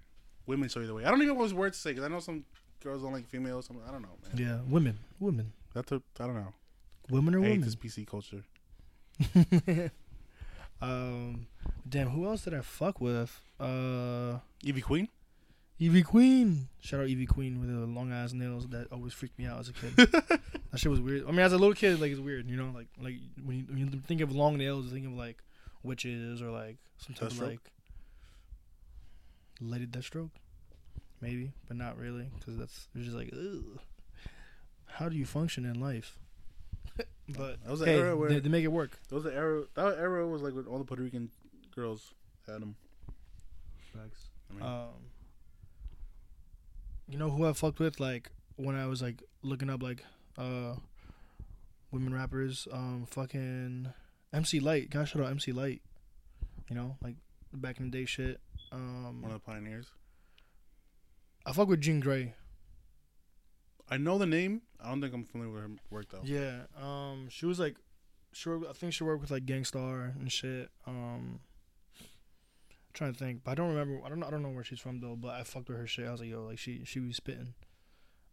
[0.45, 1.05] Women show you the way.
[1.05, 2.45] I don't even know what words to say because I know some
[2.81, 3.69] girls don't like females.
[3.87, 4.37] I don't know, man.
[4.47, 6.53] Yeah, women, women, That's a, I don't know.
[7.09, 7.65] women are I hate women.
[7.65, 8.43] this PC culture.
[10.81, 11.47] um,
[11.87, 13.41] damn, who else did I fuck with?
[13.59, 15.07] Uh, Ivy Queen.
[15.81, 16.69] Ivy Queen.
[16.79, 19.69] Shout out Ivy Queen with the long ass nails that always freaked me out as
[19.69, 19.95] a kid.
[20.11, 20.39] that
[20.75, 21.23] shit was weird.
[21.27, 23.65] I mean, as a little kid, like it's weird, you know, like like when you,
[23.67, 25.43] when you think of long nails, you think of like
[25.83, 27.59] witches or like some type of like
[29.61, 30.29] Lady Deathstrike,
[31.21, 33.79] maybe, but not really, because that's it's just like, ugh.
[34.85, 36.17] how do you function in life?
[37.29, 38.99] but That was an hey, era where they, they make it work.
[39.09, 39.63] That was the era.
[39.75, 41.29] That era was like when all the Puerto Rican
[41.75, 42.13] girls
[42.47, 42.75] had them.
[43.95, 44.89] I mean, Um,
[47.09, 50.03] you know who I fucked with like when I was like looking up like
[50.37, 50.75] uh
[51.91, 53.91] women rappers, um fucking
[54.33, 54.89] MC Lyte.
[54.89, 55.81] Gosh, shout out MC Lyte.
[56.69, 57.15] You know, like
[57.53, 58.39] back in the day shit.
[58.71, 59.87] Um one of the pioneers.
[61.47, 62.33] I fuck with Jean Grae.
[63.89, 64.61] I know the name.
[64.83, 66.21] I don't think I'm familiar with her work though.
[66.23, 66.63] Yeah.
[66.79, 67.77] Um she was like
[68.33, 70.69] she worked, I think she worked with like Gang Starr and shit.
[70.85, 71.39] Um
[72.93, 74.01] trying to think, but I don't remember.
[74.03, 74.19] I don't.
[74.19, 75.15] know I don't know where she's from though.
[75.15, 76.07] But I fucked with her shit.
[76.07, 77.53] I was like, yo, like she she was spitting.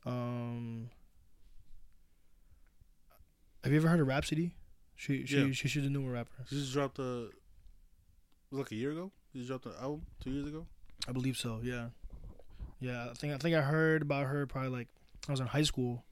[0.06, 0.90] Um,
[3.62, 4.54] have you ever heard of Rapsody?
[4.96, 5.52] She she Yeah.
[5.52, 6.44] she she's a newer rapper.
[6.48, 7.26] She just dropped a.
[7.26, 7.32] It
[8.50, 9.10] was like a year ago.
[9.32, 10.66] She just dropped an album two years ago.
[11.08, 11.60] I believe so.
[11.62, 11.88] Yeah,
[12.80, 13.08] yeah.
[13.10, 14.88] I think I think I heard about her probably like
[15.28, 16.04] I was in high school,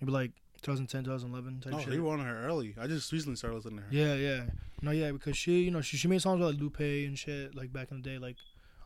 [0.00, 0.30] maybe like
[0.62, 1.90] 2010, 2011 type Oh, shit.
[1.90, 2.74] they were on her early.
[2.80, 3.88] I just recently started listening to her.
[3.90, 4.44] Yeah, yeah.
[4.82, 7.54] No, yeah, because she, you know, she she made songs with like Lupe and shit,
[7.54, 8.36] like back in the day, like,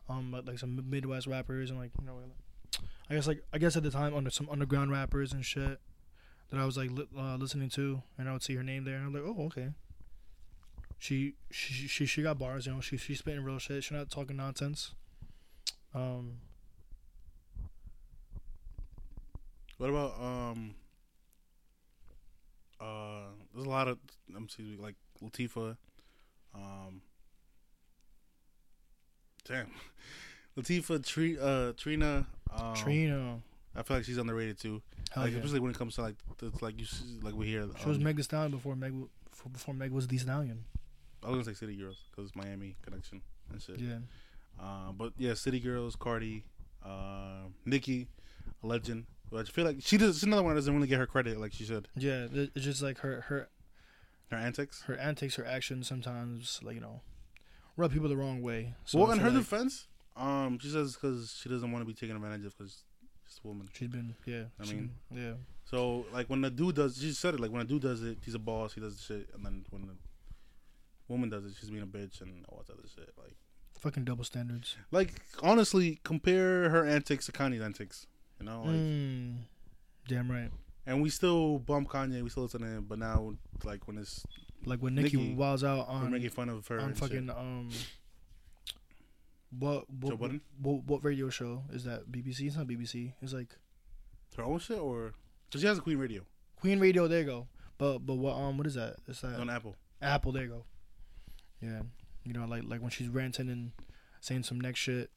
[0.09, 3.75] um, like some Midwest rappers and like, you know, like, I guess like I guess
[3.75, 5.79] at the time under some underground rappers and shit
[6.49, 8.95] that I was like li- uh, listening to, and I would see her name there,
[8.95, 9.69] and I'm like, oh, okay.
[10.99, 12.79] She she she she got bars, you know.
[12.81, 13.83] She she's spitting real shit.
[13.83, 14.93] She's not talking nonsense.
[15.95, 16.37] Um,
[19.81, 20.75] What about um?
[22.79, 23.97] Uh, there's a lot of
[24.39, 25.75] excuse me, like Latifah.
[26.53, 27.01] Um.
[29.43, 29.71] Damn,
[30.55, 32.27] Latifah, Tri- uh, Trina.
[32.55, 33.39] Um, Trina,
[33.75, 34.83] I feel like she's underrated too.
[35.09, 35.39] hell like yeah.
[35.39, 37.65] especially when it comes to like the, like you see, like we hear.
[37.81, 38.93] She was um, Meg Thee Stallion before Meg
[39.51, 40.63] before, Meg was the Stallion.
[41.23, 43.79] I was gonna say City Girls because it's Miami connection and shit.
[43.79, 43.97] Yeah.
[44.61, 46.43] Uh, but yeah, City Girls, Cardi,
[46.85, 48.09] uh, Nicki,
[48.63, 49.07] a legend.
[49.31, 50.15] But I feel like she does.
[50.15, 51.87] She's another one that doesn't really get her credit like she should.
[51.95, 53.49] Yeah, it's just like her her
[54.29, 54.81] Her antics.
[54.83, 57.01] her antics, her actions sometimes, like you know,
[57.77, 58.75] rub people the wrong way.
[58.85, 61.93] So well, in her like defense, um, she says because she doesn't want to be
[61.93, 62.83] taken advantage of because
[63.27, 63.69] she's a woman.
[63.73, 64.43] she's been, yeah.
[64.59, 67.65] I mean- yeah, So like when the dude does, she said it like when a
[67.65, 68.73] dude does it, he's a boss.
[68.73, 69.93] He does the shit, and then when the
[71.07, 73.13] woman does it, she's being a bitch and all that other shit.
[73.17, 73.35] Like,
[73.79, 74.75] fucking double standards.
[74.91, 78.07] like honestly, compare her antics to Kanye's antics.
[78.41, 79.35] You know, like, Mm,
[80.07, 80.49] damn right.
[80.87, 84.25] and we still bump Kanye, we still listen to him, but now like when it's
[84.65, 87.37] Like when Nicki, Nicki, wilds out we're on making fun of her on fucking shit.
[87.37, 87.69] um.
[89.59, 92.09] What Joe what, what what radio show is that?
[92.11, 92.47] BBC?
[92.47, 93.13] It's not BBC.
[93.21, 93.57] It's like
[94.37, 95.13] her own shit or
[95.51, 96.23] so she has a Queen Radio
[96.55, 97.07] Queen Radio.
[97.07, 97.47] There you go.
[97.77, 98.95] But but what um what is that?
[99.07, 99.75] It's that on Apple.
[100.01, 100.31] Apple.
[100.31, 100.63] There you go.
[101.61, 101.81] Yeah,
[102.23, 103.71] you know like like when she's ranting and
[104.21, 105.09] saying some next shit,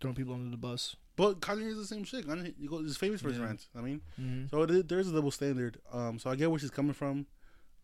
[0.00, 0.96] throwing people under the bus.
[1.14, 2.26] But Kanye is the same shit.
[2.26, 3.44] Kanye he's famous for his Yeah.
[3.44, 3.68] rants.
[3.76, 4.46] I mean, Mm-hmm.
[4.50, 5.78] so it is, there's a double standard.
[5.92, 7.26] Um, so I get where she's coming from.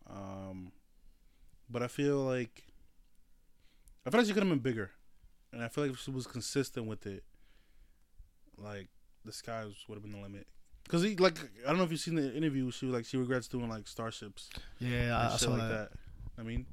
[0.08, 0.72] Um,
[1.68, 2.64] but I feel like
[4.06, 4.90] I feel like she could have been bigger,
[5.52, 7.22] and I feel like if she was consistent with it,
[8.56, 8.88] like
[9.26, 10.46] the skies would have been the limit.
[10.88, 12.70] Cause he like I don't know if you've seen the interview.
[12.70, 15.90] She was like she regrets doing like starships Yeah, I, I saw like that.
[15.90, 15.92] that.
[16.38, 16.64] I mean,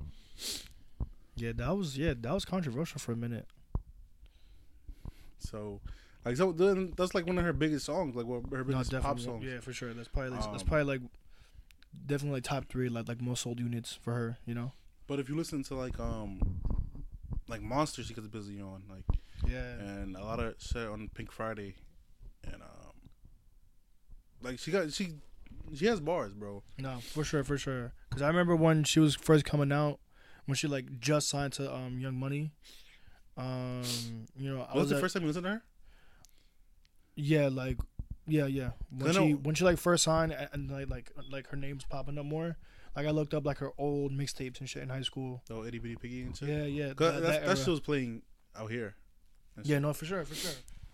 [1.36, 3.48] Yeah, that was yeah, that was controversial for a minute.
[5.40, 5.82] so
[6.26, 9.20] Like so, then that's like one of her biggest songs, like her No, biggest pop
[9.20, 9.46] songs.
[9.46, 9.94] Yeah, for sure.
[9.94, 11.02] That's probably like, that's Um, probably like
[12.08, 14.38] definitely like top three, like like most sold units for her.
[14.46, 14.72] You know.
[15.08, 16.40] But if you listen to like um
[17.48, 19.04] like Monster, she gets busy on like
[19.48, 19.60] Yeah.
[19.80, 21.76] and a lot of shit on Pink Friday,
[22.44, 23.10] and um
[24.42, 25.14] like she got she
[25.76, 26.64] she has bars, bro.
[26.80, 27.94] No, for sure, for sure.
[28.10, 30.00] Because I remember when she was first coming out,
[30.48, 32.52] when she like just signed to um Young Money.
[33.38, 33.84] Um,
[34.38, 35.64] you know, I Was was the at- first time you listened to her?
[37.16, 37.78] Yeah, like,
[38.28, 38.72] yeah, yeah.
[38.90, 42.18] When she when she like first signed and, and like like like her name's popping
[42.18, 42.58] up more.
[42.96, 45.42] Like I looked up like her old mixtapes and shit in high school.
[45.52, 46.48] Oh, Itty Bitty Piggy and shit.
[46.48, 46.88] Yeah, yeah.
[46.88, 48.22] That, that's, that that shit was playing
[48.58, 48.96] out here.
[49.58, 50.52] and Yeah, no, for sure, for sure.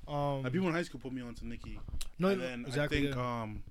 [0.08, 1.80] Um, Like people in high school put me on to Nicki.
[2.18, 2.98] no, and then exactly.
[2.98, 3.42] I think yeah.
[3.42, 3.64] um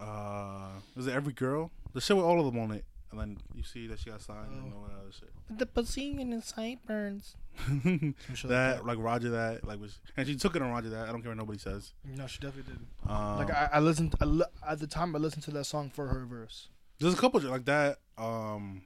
[0.00, 1.70] uh was it Every Girl?
[1.92, 2.84] The shit with all of them on it.
[3.10, 4.76] And then you see that she got signed and Oh.
[4.76, 5.30] all that other shit.
[5.48, 7.36] But the pussy and the sideburns.
[7.66, 10.90] Some shit that like like Roger that like was and she took it on Roger
[10.90, 11.08] that.
[11.08, 11.94] I don't care what nobody says.
[12.04, 13.10] No, she definitely did.
[13.10, 15.16] Um, Like I, I listened I li- at the time.
[15.16, 16.68] I listened to that song for her verse.
[16.98, 17.98] There's a couple like that.
[18.18, 18.82] Um,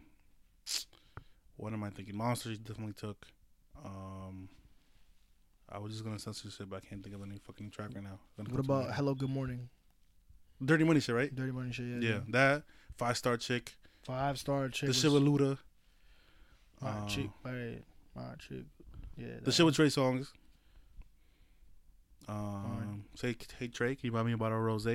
[1.56, 2.16] what am I thinking?
[2.16, 3.26] Monster she definitely took.
[3.84, 4.48] Um,
[5.68, 8.04] I was just gonna censor shit, but I can't think of any fucking track right
[8.04, 8.20] now.
[8.36, 8.94] What about.
[8.94, 9.68] Hello Good Morning?
[10.64, 11.14] Dirty Money shit?
[11.14, 11.34] Right?
[11.34, 11.86] Dirty Money shit.
[11.86, 12.20] Yeah, Yeah, yeah.
[12.28, 12.62] that
[12.96, 13.74] five star chick.
[14.02, 14.88] Five star chick.
[14.88, 15.58] the shit with Luda.
[16.80, 17.30] my uh, chick.
[17.44, 17.76] My,
[18.16, 18.64] my chick.
[19.16, 19.26] Yeah.
[19.42, 19.76] The shit with.
[19.76, 20.28] Trey Songz.
[22.28, 24.86] Um, say hey Trey, can you buy me a bottle of rose?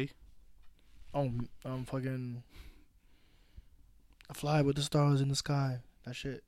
[1.13, 1.31] Oh,
[1.65, 2.43] um, fucking.
[4.29, 5.79] I fly with the stars in the sky.
[6.05, 6.43] That shit.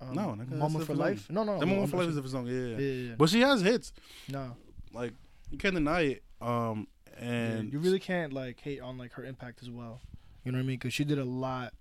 [0.00, 1.30] Um, No, nigga, Moment for life.
[1.30, 1.58] No, no.
[1.58, 2.46] That moment for life is a different song.
[2.46, 2.76] Yeah, yeah.
[2.76, 3.14] Yeah, yeah, yeah.
[3.16, 3.92] but she has hits.
[4.28, 4.56] No,
[4.92, 5.12] Like
[5.50, 6.22] you can't deny it.
[6.40, 10.00] Um, Yeah, and you really can't like hate on like her impact as well.
[10.44, 10.76] You know what I mean?
[10.76, 11.72] Because she did a lot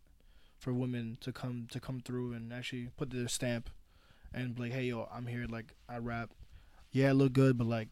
[0.61, 3.69] for women to come to come through and actually put their stamp
[4.33, 5.45] and be like, hey yo, I'm here.
[5.49, 6.29] Like I rap.
[6.91, 7.89] Yeah, I look good, but like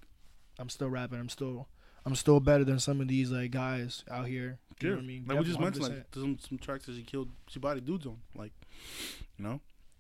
[0.60, 1.20] I'm still rapping.
[1.20, 1.68] I'm still
[2.06, 4.60] I'm still better than some of these like guys out here.
[4.82, 5.26] You know what I mean?
[5.28, 5.90] Like we just mentioned, 100%.
[5.90, 8.54] like some, some tracks that she killed, she body dudes on, like,
[9.38, 9.60] you know,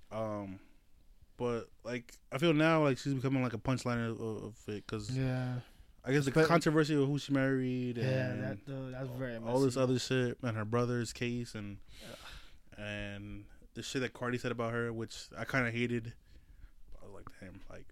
[0.10, 0.58] um,
[1.36, 5.12] but like I feel now like she's becoming like a punchline of, of it because
[5.12, 5.56] yeah,
[6.06, 9.36] I guess the But- controversy of who she married yeah, and that uh, that's very
[9.38, 11.78] all this other shit and her brother's case and
[12.80, 16.14] and the shit that Cardi said about her, which I kind of hated.
[17.02, 17.86] I was like, damn, like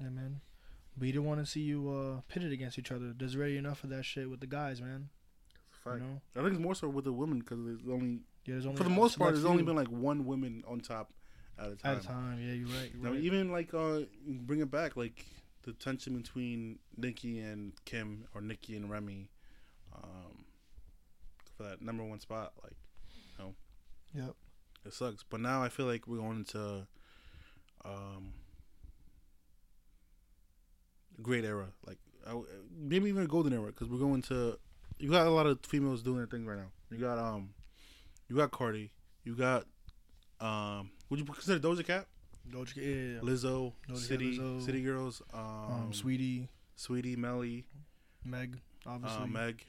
[0.00, 0.40] Yeah, man.
[0.96, 3.14] But you don't want to see you uh, pitted against each other.
[3.16, 5.10] There's already enough of that shit with the guys, man.
[5.86, 6.20] You know?
[6.36, 8.84] I think it's more so with the women because there's only Yeah, there's only for
[8.84, 11.12] the most part select there's only been like one woman on top
[11.58, 11.96] at a time.
[11.96, 12.38] at a time.
[12.40, 12.90] Yeah, you're right.
[12.92, 13.20] You're Now, right.
[13.20, 15.24] even like uh, bring it back, like
[15.62, 19.30] the tension between Nicki and Kim or Nicki and Remy,
[19.94, 20.44] um,
[21.56, 22.52] for that number one spot.
[22.62, 22.76] Like
[24.14, 24.34] Yep.
[24.86, 26.86] it sucks, but now I feel like we're going into
[27.84, 28.32] um,
[31.22, 32.34] great era, like I,
[32.76, 34.58] maybe even a golden era, because we're going to.
[34.98, 36.70] You got a lot of females doing their thing right now.
[36.90, 37.50] You got um,
[38.28, 38.90] you got Cardi,
[39.24, 39.64] you got
[40.40, 42.06] um, would you consider Doja Cat?
[42.50, 43.20] Doja Cat, yeah, yeah.
[43.20, 44.64] Lizzo, Doja Cat, City, Lizzo.
[44.64, 47.66] City Girls, um, Um, Saweetie, Saweetie, Melly,
[48.24, 49.22] Meg, obviously.
[49.22, 49.64] uh, Meg.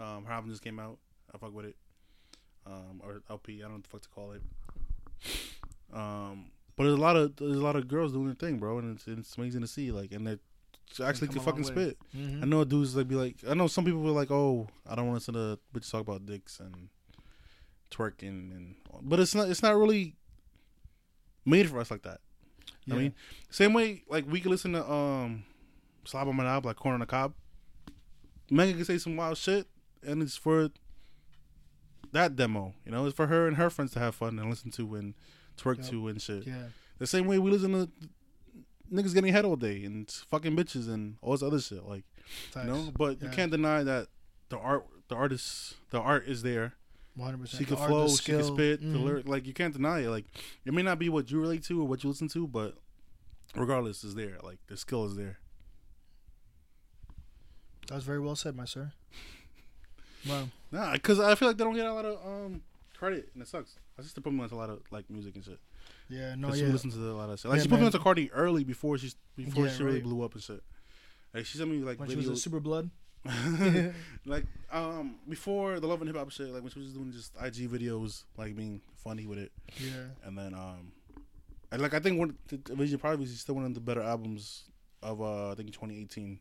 [0.00, 0.98] Um, her album just came out.
[1.32, 1.76] I fuck with it.
[2.66, 3.58] Um, or LP.
[3.58, 4.42] I don't know what the fuck to call it.
[5.92, 6.46] Um,
[6.76, 8.96] but there's a lot of there's a lot of girls doing their thing, bro, and
[8.96, 9.92] it's, it's amazing to see.
[9.92, 10.38] Like, and they
[11.04, 11.98] actually can fucking spit.
[12.16, 12.42] Mhm.
[12.42, 15.06] I know dudes like be like, I know some people were like, oh, I don't
[15.08, 16.88] want to listen to bitches talk about dicks and
[17.90, 20.16] twerking and, but it's not it's not really
[21.44, 22.20] made for us like that.
[22.86, 22.94] Yeah.
[22.94, 23.14] I mean,
[23.50, 25.44] same way like we can listen to um
[26.04, 27.34] Slob on my knob like corn on the cob.
[28.50, 29.66] Megan can say some wild shit,
[30.02, 30.70] and it's for
[32.14, 32.74] that demo.
[32.86, 35.14] You know, it's for her and her friends to have fun and listen to and
[35.58, 35.86] twerk Yep.
[35.90, 36.46] to and shit.
[36.46, 36.68] yeah.
[36.98, 37.90] The same way we listen to
[38.92, 41.84] niggas getting head all day and fucking bitches and all this other shit.
[41.84, 42.04] Like
[42.50, 42.66] Facts.
[42.66, 44.08] you know, but you can't deny that
[44.48, 46.74] the art, the artist, the art is there.
[47.18, 47.48] 100%.
[47.48, 48.80] She can The flow, she can spit.
[48.80, 49.04] The Mhm.
[49.04, 50.08] lyric, like you can't deny it.
[50.08, 50.24] Like
[50.64, 52.76] it may not be what you relate to or what you listen to, but
[53.54, 54.38] regardless, is there.
[54.42, 55.38] Like the skill is there.
[57.88, 58.92] That was very well said, my sir.
[60.28, 60.48] Wow.
[60.72, 62.62] Nah, because I feel like they don't get a lot of um
[62.98, 63.76] credit, and it sucks.
[63.98, 65.58] I used to put me onto a lot of like music and shit.
[66.08, 66.68] Yeah, no, No, she yeah.
[66.68, 67.48] listens to a lot of shit.
[67.50, 67.86] Like Yeah, she put me man.
[67.86, 70.04] onto Cardi early before she before Yeah, she really right.
[70.04, 70.62] blew up and shit.
[71.32, 72.90] Like she sent me like when she was videos, Super Blood.
[74.26, 76.48] like um before the love and hip hop shit.
[76.48, 79.52] Like when she was doing just IG videos, like being funny with it.
[79.78, 79.90] Yeah.
[80.24, 80.92] and then um,
[81.72, 84.64] and like I think one of Privacy is still one of the better albums
[85.02, 86.38] of uh I think 2018,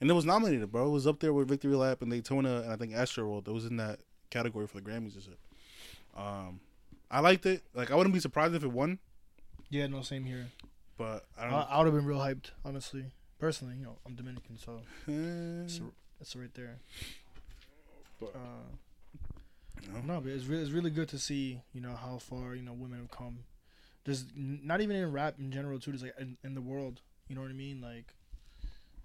[0.00, 0.86] and it was nominated, bro.
[0.86, 3.48] It was up there with Victory Lap and Daytona, and I think Astroworld.
[3.48, 5.38] It was in that category for the Grammys and shit.
[6.16, 6.60] Um,
[7.10, 7.62] I liked it.
[7.74, 8.98] Like I wouldn't be surprised if it won,
[9.70, 10.46] Yeah, no, same here.
[10.98, 11.70] but I I, don't.
[11.70, 13.06] I would have been real hyped, honestly.
[13.38, 15.82] Personally, you know, I'm Dominican, so it's, Eh,
[16.20, 16.78] it's right there.
[18.18, 20.14] but, Uh, no.
[20.14, 22.72] no, but it's really, it's really good to see, you know, how far you know
[22.72, 23.40] women have come.
[24.06, 25.92] Just n- not even in rap in general too.
[25.92, 27.80] Just like in, in the world, you know what I mean?
[27.82, 28.14] Like,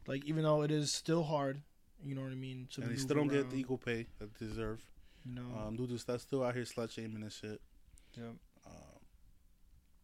[0.07, 1.61] like even though it is still hard,
[2.03, 2.67] you know what I mean.
[2.73, 4.83] To and they still don't get the equal pay that they deserve.
[5.25, 7.61] No, know, Um, dudes is that's still out here slut shaming and shit.
[8.17, 8.23] yeah.
[8.65, 8.73] Um,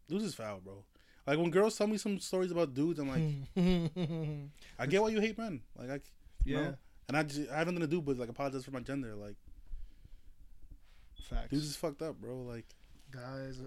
[0.07, 0.83] dudes is foul, bro.
[1.25, 3.21] Like when girls tell me some stories about dudes, I'm like,
[4.79, 5.61] I get why you hate men.
[5.75, 5.93] Like I,
[6.45, 6.75] you yeah, know?
[7.09, 9.15] and I, just, I haven't done to do but like apologize for my gender.
[9.15, 9.35] Like
[11.29, 11.49] facts.
[11.49, 12.37] dudes is fucked up, bro.
[12.43, 12.65] Like
[13.11, 13.59] guys,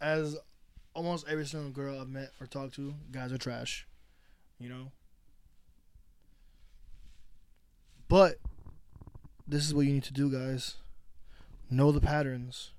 [0.00, 0.36] as
[0.94, 3.86] almost every single girl I've met or talked to, guys are trash.
[4.58, 4.92] You know.
[8.10, 8.38] But
[9.46, 10.78] this is what you need to do, guys.
[11.70, 12.72] Know the patterns.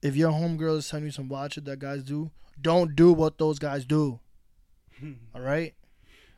[0.00, 2.30] If your homegirl is telling you some wild shit that guys do,
[2.62, 4.20] don't do what those guys do.
[5.34, 5.74] All right.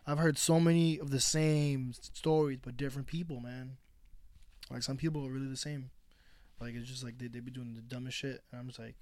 [0.07, 3.77] I've heard so many of the same stories, but different people, man.
[4.71, 5.91] Like some people are really the same.
[6.59, 8.97] Like it's just like they they be doing the dumbest shit, and I'm just like,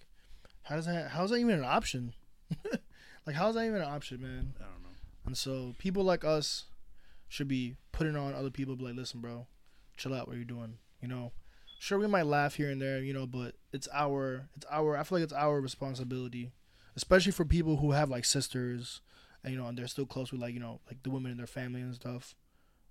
[0.64, 1.10] how does that?
[1.12, 2.14] How's that even an option?
[3.26, 4.54] like how's that even an option, man?
[4.58, 4.88] I don't know.
[5.26, 6.64] And so people like us
[7.28, 8.76] should be putting on other people.
[8.76, 9.46] Be like, listen, bro,
[9.96, 10.28] chill out.
[10.28, 10.78] What you're doing?
[11.00, 11.32] You know,
[11.78, 14.96] sure we might laugh here and there, you know, but it's our it's our.
[14.96, 16.52] I feel like it's our responsibility,
[16.96, 19.00] especially for people who have like sisters,
[19.44, 21.38] and you know, and they're still close with like you know like the women in
[21.38, 22.34] their family and stuff.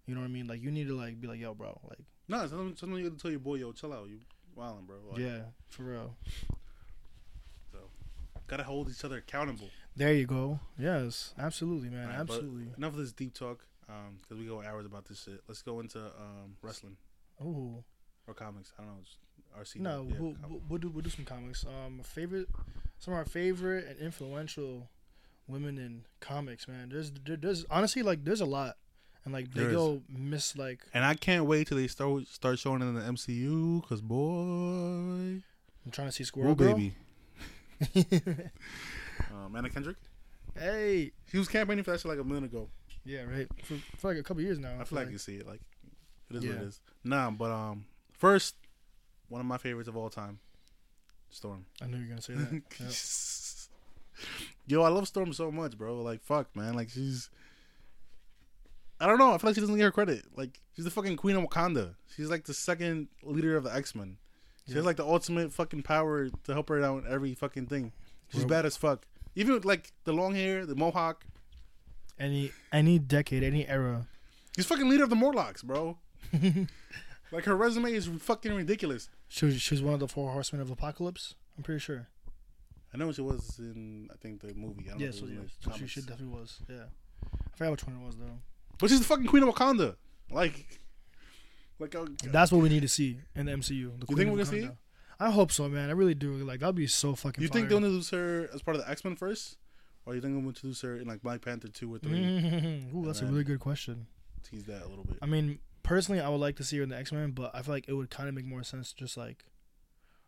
[0.05, 0.47] You know what I mean?
[0.47, 3.21] Like you need to like be like, yo, bro, like No, sometimes, sometimes you gotta
[3.21, 4.19] tell your boy, yo, chill out, you
[4.55, 4.97] wildin', bro.
[5.11, 6.15] Like, yeah, for real.
[7.71, 7.79] So,
[8.47, 9.69] gotta hold each other accountable.
[9.95, 10.59] There you go.
[10.77, 12.67] Yes, absolutely, man, Alright, but- absolutely.
[12.77, 15.41] Enough of this deep talk, um, because we go hours about this shit.
[15.47, 16.97] Let's go into um wrestling
[17.43, 17.83] Ooh.
[18.27, 18.71] or comics.
[18.79, 19.61] I don't know.
[19.61, 19.77] RC.
[19.77, 21.65] No, yeah, we'll, we'll, we'll do we'll do some comics.
[21.65, 22.49] Um, favorite,
[22.99, 24.89] some of our favorite and influential
[25.47, 26.67] women in comics.
[26.67, 28.75] Man, there's there, there's honestly like there's a lot,
[29.23, 29.75] and like they There is.
[29.77, 33.01] go miss like And I can't wait till they start start showing it in the
[33.01, 35.41] MCU, cause boy,
[35.85, 36.73] I'm trying to see Squirrel Girl.
[36.73, 36.95] baby,
[39.31, 39.97] um, Anna Kendrick.
[40.57, 42.67] hey, she was campaigning for that shit like a minute ago.
[43.05, 43.47] Yeah, right.
[43.63, 44.77] For, for like a couple years now.
[44.79, 45.47] I feel like you see it.
[45.47, 45.61] Like
[46.29, 46.67] it is what it Yeah.
[46.67, 46.79] is.
[47.03, 48.55] Nah, but um, first,
[49.29, 50.39] one of my favorites of all time,
[51.29, 51.65] Storm.
[51.81, 52.51] I knew you were gonna say that.
[52.79, 52.91] Yep.
[54.67, 56.01] Yo, I love Storm so much, bro.
[56.01, 56.73] Like, fuck, man.
[56.73, 57.29] Like, she's.
[58.99, 59.33] I don't know.
[59.33, 60.23] I feel like she doesn't get her credit.
[60.37, 61.95] Like, she's the fucking queen of Wakanda.
[62.15, 64.17] She's like the second leader of the X Men.
[64.65, 64.77] She Yeah.
[64.77, 67.91] has like the ultimate fucking power to help her out in every fucking thing.
[68.29, 69.05] She's bad as fuck.
[69.35, 71.25] Even with, like the long hair, the mohawk.
[72.19, 74.07] Any any decade, any era.
[74.55, 75.97] He's fucking leader of the Morlocks, bro.
[77.31, 79.09] Like her resume is fucking ridiculous.
[79.27, 81.33] She was, she was one of the four horsemen of apocalypse.
[81.57, 82.07] I'm pretty sure.
[82.93, 84.85] I know she was in I think the movie.
[84.87, 86.59] I don't Yeah, know so was in yeah, so she, she definitely was.
[86.69, 86.83] Yeah,
[87.33, 88.37] I forgot which one it was though.
[88.77, 89.95] But she's the fucking queen of Wakanda.
[90.31, 90.79] Like,
[91.79, 93.67] like uh, That's what we need to see in the MCU.
[93.69, 94.69] The You Queen think we're gonna see
[95.19, 95.89] I hope so, man.
[95.89, 96.31] I really do.
[96.35, 97.41] Like that'd be so fucking.
[97.41, 97.69] you think fire.
[97.79, 99.57] they'll introduce her as part of the X Men first,
[100.05, 102.97] or you think they'll introduce her in like Black Panther two or 3 Mm-hmm.
[102.97, 104.07] Ooh, that's a really good question.
[104.43, 105.17] Tease that a little bit.
[105.21, 107.61] I mean, personally, I would like to see her in the X Men, but I
[107.61, 109.45] feel like it would kind of make more sense, just like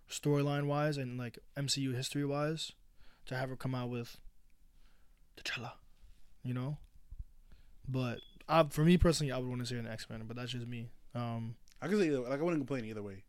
[0.09, 2.71] storyline wise and like MCU history wise,
[3.27, 4.17] to have her come out with
[5.37, 5.73] T'Challa,
[6.43, 6.77] you know.
[7.87, 10.23] But I, for me personally, I would want to see her in the X Men,
[10.27, 10.89] but that's just me.
[11.13, 13.23] Um, I can say either, like I wouldn't complain either way.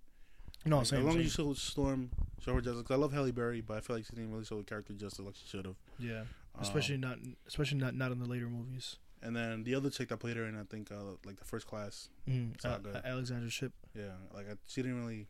[0.64, 0.98] No, Like, same.
[1.00, 1.20] as long same.
[1.20, 2.82] as you show Storm, show her justice.
[2.86, 4.92] 'cause I love Halle Berry, but I feel like she didn't really show the character
[4.92, 5.76] justice like she should have.
[5.98, 6.22] yeah,
[6.54, 8.96] Um, especially not, especially not not in the later movies.
[9.22, 11.66] and then the other chick that played her in, I think, uh, like the first
[11.66, 12.08] class.
[12.28, 12.96] Mm, It's not uh, good.
[13.04, 13.72] Alexandra Shipp.
[13.94, 15.26] Yeah, like I, she didn't really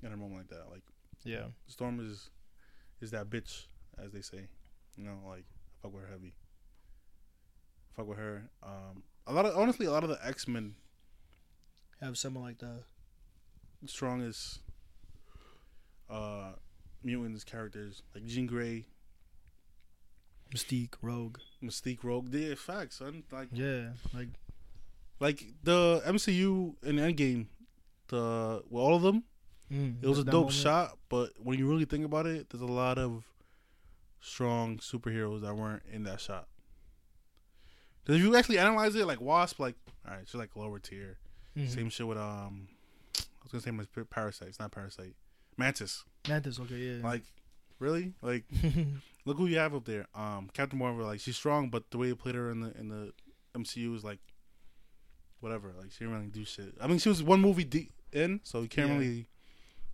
[0.00, 0.70] get her moment like that.
[0.70, 0.82] Like
[1.24, 2.30] Yeah, Storm is
[3.00, 3.66] is that bitch,
[3.98, 4.48] as they say.
[4.96, 5.46] You know, like
[5.82, 6.34] fuck with her heavy.
[7.96, 8.50] Fuck with her.
[8.62, 10.74] Um, a lot of honestly, a lot of the X Men
[12.00, 12.84] have someone like that.
[13.86, 14.60] strongest
[16.10, 16.52] uh
[17.02, 18.86] mutants characters like Jean Grey,
[20.54, 21.38] Mystique, Rogue.
[21.62, 22.32] Mystique, Rogue.
[22.32, 23.24] Yeah, facts, son.
[23.32, 24.28] Like Yeah, like
[25.20, 27.46] like the MCU in Endgame,
[28.08, 29.24] the with all of them,
[29.72, 30.52] mm, it was a dope moment.
[30.52, 30.98] shot.
[31.08, 33.24] But when you really think about it, there's a lot of
[34.20, 36.48] strong superheroes that weren't in that shot.
[38.04, 41.18] Because if you actually analyze it, like Wasp, like all right, she's like lower tier.
[41.56, 41.68] Mhm.
[41.70, 42.68] Same shit with um,
[43.18, 44.48] I was gonna say my Parasite.
[44.48, 45.14] It's not Parasite.
[45.56, 46.04] Mantis.
[46.28, 47.02] Mantis, okay, yeah.
[47.02, 47.22] Like,
[47.78, 48.12] really?
[48.22, 48.44] Like,
[49.26, 50.06] look who you have up there.
[50.14, 51.04] Um, Captain Marvel.
[51.06, 53.12] Like, she's strong, but the way they played her in the in the
[53.56, 54.18] MCU is like,
[55.40, 55.72] whatever.
[55.78, 56.74] Like, she didn't really do shit.
[56.80, 58.98] I mean, she was one movie de- in, so you can't Yeah.
[58.98, 59.26] really.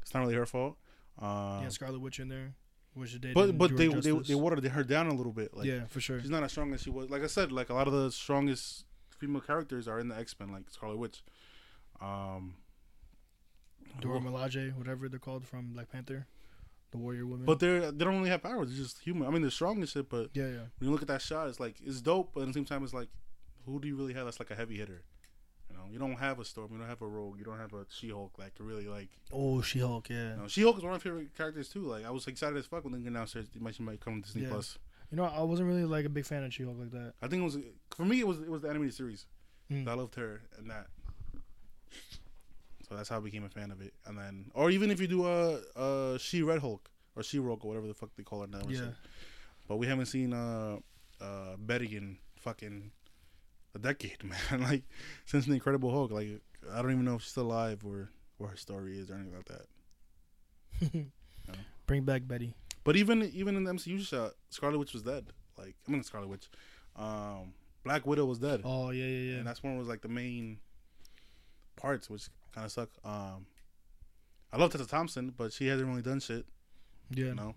[0.03, 0.77] It's not really her fault.
[1.19, 2.55] Um, yeah, Scarlet Witch in there.
[2.95, 5.55] which they but but they they they watered her down a little bit.
[5.55, 6.21] Like yeah, for sure.
[6.21, 7.11] she's not as strong as she was.
[7.11, 8.87] Like I said, like a lot of the strongest
[9.19, 11.23] female characters are in the X Men, like Scarlet Witch.
[12.01, 12.55] Um,
[14.01, 16.27] Dora Milaje, whatever they're called from Black Panther,
[16.91, 17.47] the Warrior Woman.
[17.47, 18.69] but they're they don't really have powers.
[18.69, 19.27] They're just human.
[19.27, 20.09] I mean, they're strong and shit.
[20.09, 22.33] But yeah, yeah, when you look at that shot, it's like it's dope.
[22.35, 23.09] But at the same time, it's like,
[23.67, 25.03] who do you really have that's like a heavy hitter?
[25.71, 26.71] You know, you don't have a Storm.
[26.73, 27.39] You don't have a Rogue.
[27.39, 28.33] You don't have a She Hulk.
[28.39, 29.09] Like to really like.
[29.33, 30.31] Oh, She Hulk, yeah.
[30.33, 31.83] You know, She Hulk is one of my favorite characters too.
[31.83, 33.43] Like I was excited as fuck when they announced her.
[33.53, 34.49] She might, she might come to Disney Yeah.
[34.51, 34.79] Plus.
[35.13, 37.15] You know, I wasn't really like a big fan of She Hulk like that.
[37.23, 37.59] I think it was
[37.97, 38.21] for me.
[38.21, 39.27] It was it was the animated series.
[39.71, 39.87] Mm.
[39.87, 40.87] I loved her and that.
[42.91, 43.95] So that's how I became a fan of it.
[44.05, 47.65] And then, or even if you do a uh, She Red Hulk or She Hulk
[47.65, 48.63] or whatever the fuck they call her now.
[48.69, 48.89] Yeah.
[49.69, 50.79] But we haven't seen uh
[51.21, 52.91] uh Betty in fucking
[53.77, 54.63] a decade, man.
[54.69, 54.83] like
[55.25, 56.11] since the Incredible Hulk.
[56.11, 56.41] Like
[56.73, 59.37] I don't even know if she's still alive or what her story is or anything
[59.37, 59.49] like
[60.91, 61.07] that.
[61.87, 62.57] Bring back Betty.
[62.83, 65.27] But even even in the MCU shot, Scarlet Witch was dead.
[65.57, 66.49] Like I mean Scarlet Witch,
[66.97, 67.53] um,
[67.85, 68.63] Black Widow was dead.
[68.65, 69.39] Oh yeah, yeah, yeah.
[69.39, 70.59] and that's one was like the main
[71.77, 72.89] parts, which kind of suck.
[73.05, 73.47] Um,
[74.53, 76.45] I love Tessa Thompson, but she hasn't really done shit.
[77.11, 77.27] yeah.
[77.27, 77.55] You know,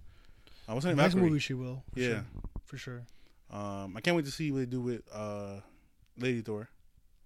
[0.67, 1.29] I wasn't Next Valkyrie.
[1.29, 1.83] movie she will.
[1.93, 2.07] For Yeah.
[2.09, 2.25] sure.
[2.65, 3.01] for sure.
[3.49, 5.59] Um, I can't wait to see what they do with uh,
[6.17, 6.69] Lady Thor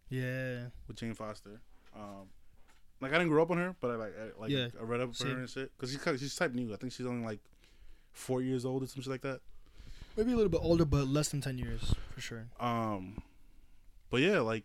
[0.10, 1.62] Yeah, with Jane Foster.
[1.95, 2.27] Um,
[2.99, 4.67] like I didn't grow up on her, but I like I, like Yeah.
[4.80, 6.73] I read up for her and shit because she's kind of, she's type new.
[6.73, 7.39] I think she's only like
[8.12, 9.39] four years old or some shit like that.
[10.17, 12.47] maybe a little bit older, but less than ten years for sure.
[12.60, 13.21] Um,
[14.10, 14.63] but yeah, like,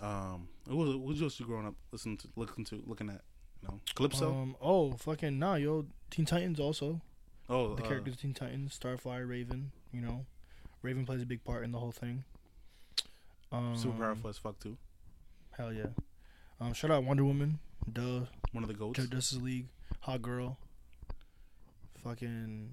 [0.00, 3.22] um, what was what else you growing up listening to, looking to, looking at?
[3.62, 4.30] You know, Calypso.
[4.30, 4.56] Um.
[4.60, 5.86] Oh, fucking nah, yo.
[6.10, 7.00] Teen Titans also.
[7.48, 9.72] oh, The uh, characters Teen Titans, Starfire, Raven.
[9.92, 10.26] You know,
[10.82, 12.24] Raven plays a big part in the whole thing.
[13.50, 14.76] Um, super powerful as fuck too.
[15.52, 15.86] Hell yeah.
[16.60, 16.72] Um.
[16.72, 17.58] Shout out Wonder Woman.
[17.92, 18.20] Duh.
[18.52, 18.98] One of the goats.
[19.06, 19.66] Justice League.
[20.00, 20.58] Hot Girl.
[22.02, 22.70] Fucking.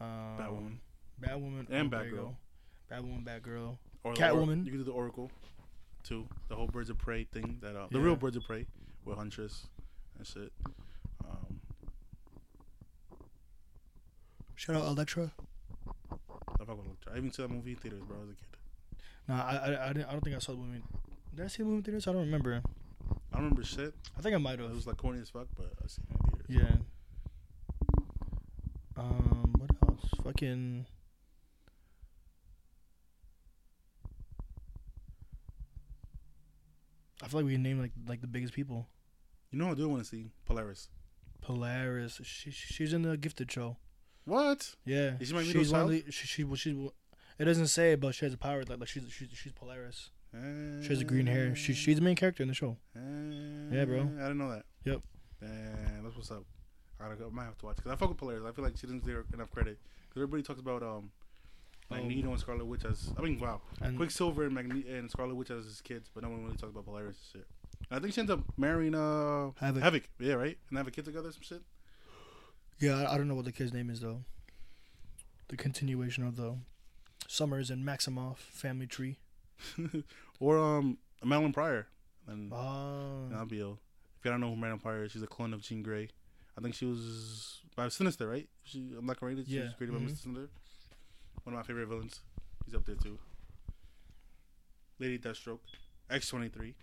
[0.00, 0.06] Um,
[0.38, 0.76] Batwoman.
[1.20, 1.66] Batwoman.
[1.70, 2.34] And oh, Batgirl.
[2.90, 3.76] Batwoman, Batgirl.
[4.04, 4.62] Or Catwoman.
[4.62, 5.30] Or- you could do the Oracle,
[6.02, 6.26] too.
[6.48, 7.58] The whole Birds of Prey thing.
[7.60, 8.04] That uh, the Yeah.
[8.04, 8.66] real Birds of Prey
[9.04, 9.66] with Huntress
[10.18, 10.52] and shit.
[11.24, 11.60] Um,
[14.54, 15.32] Shout out Elektra.
[16.10, 16.14] I
[16.64, 17.12] fuck with Elektra.
[17.14, 18.18] I even saw that movie in theaters, bro.
[18.22, 18.46] As a kid.
[19.28, 20.82] Nah, I, I, I, didn't, I don't think I saw the movie.
[21.34, 22.06] Did I see the movie in theaters?
[22.06, 22.62] I don't remember.
[23.32, 23.94] I don't remember shit.
[24.16, 24.70] I think I might have.
[24.70, 26.16] It was like corny as fuck, but I seen it
[26.50, 26.76] in theaters.
[28.96, 29.02] Yeah.
[29.02, 30.04] Um, what else?
[30.22, 30.86] Fucking.
[37.22, 38.88] I feel like we can name like like the biggest people.
[39.50, 40.88] You know, I do want to see Polaris.
[41.40, 42.20] Polaris.
[42.22, 43.76] She she's in the Gifted show.
[44.24, 44.74] What?
[44.84, 45.12] Yeah.
[45.20, 46.74] Is she my she's one of the, she, she well, she's
[47.38, 50.10] it doesn't say it, but she has a power like like she's she's she's Polaris.
[50.32, 51.54] She has a green hair.
[51.54, 52.76] She she's the main character in the show.
[52.94, 54.00] Yeah, bro.
[54.00, 54.64] I didn't know that.
[54.84, 55.02] Yep.
[55.40, 56.44] Damn, that's what's up.
[57.00, 58.44] I, gotta go, I might have to watch because I fuck with Polaris.
[58.46, 61.10] I feel like she doesn't get enough credit because everybody talks about um
[61.92, 65.50] Magneto and Scarlet Witch as I mean wow And Quicksilver and Magne- and Scarlet Witch
[65.50, 67.48] as his kids, but no one really talks about Polaris and shit.
[67.90, 70.08] And I think she ends up marrying uh Havoc.
[70.18, 70.56] Yeah, right.
[70.68, 71.62] And they have a kid together, some shit.
[72.80, 74.24] yeah, I, I don't know what the kid's name is though.
[75.48, 76.56] The continuation of the
[77.28, 79.18] Summers and Maximoff family tree.
[80.40, 81.86] or um Madelyne Pryor
[82.26, 83.26] and Oh.
[83.30, 85.62] that'll be a, if you don't know who Madelyne Pryor is, she's a clone of
[85.62, 86.08] Jean Grey.
[86.56, 88.48] I think she was by Sinister, right?
[88.64, 89.36] She, I'm not correct.
[89.36, 89.70] She was Yeah.
[89.76, 90.10] created by Mhm.
[90.10, 90.22] Mr.
[90.22, 90.48] Sinister.
[91.44, 92.20] One of my favorite villains.
[92.64, 93.18] He's up there too.
[94.98, 95.58] Lady Deathstroke,
[96.10, 96.74] X twenty three.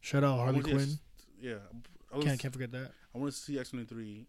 [0.00, 0.98] Shout out Harley Quinn.
[1.40, 1.54] Yeah,
[2.12, 2.92] I was, Can't can't forget that.
[3.14, 4.26] I want to see X twenty three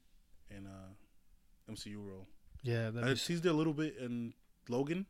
[0.50, 2.28] in uh MCU role.
[2.64, 4.34] Yeah, I that teased it a little bit in
[4.70, 5.06] Logan,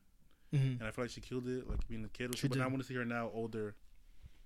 [0.54, 0.80] mm-hmm.
[0.80, 2.32] and I feel like she killed it, like being a kid.
[2.32, 2.64] Or She something, but did.
[2.64, 3.76] I want to see her now older,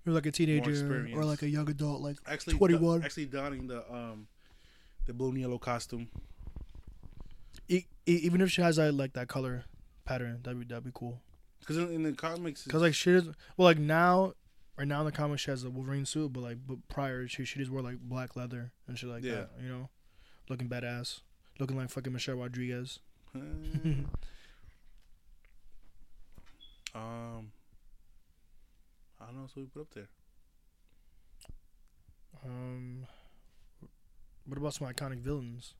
[0.05, 3.03] You're like a teenager or like a young adult, like actually 21.
[3.03, 4.27] actually donning the um
[5.05, 6.09] the blue and yellow costume.
[7.69, 9.63] e- e- even if she has that like that color
[10.07, 11.21] pattern, that'd be that'd be cool.
[11.59, 13.25] Because in, in the comics, Cause like she does,
[13.57, 14.33] well like now,
[14.77, 17.45] right now in the comics she has a Wolverine suit, but like but prior she
[17.45, 19.35] she just wore like black leather and shit like Yeah.
[19.35, 19.89] that, you know,
[20.49, 21.21] looking badass,
[21.59, 22.99] looking like fucking Michelle Rodriguez.
[23.35, 24.07] um,
[29.19, 29.41] I don't know.
[29.41, 30.07] what we put up there.
[32.45, 33.05] Um,
[34.45, 35.73] what about some iconic villains?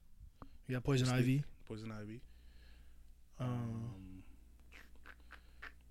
[0.68, 1.08] You got Poison.
[1.10, 2.22] Ivy, Poison Ivy.
[3.40, 4.17] um, Um,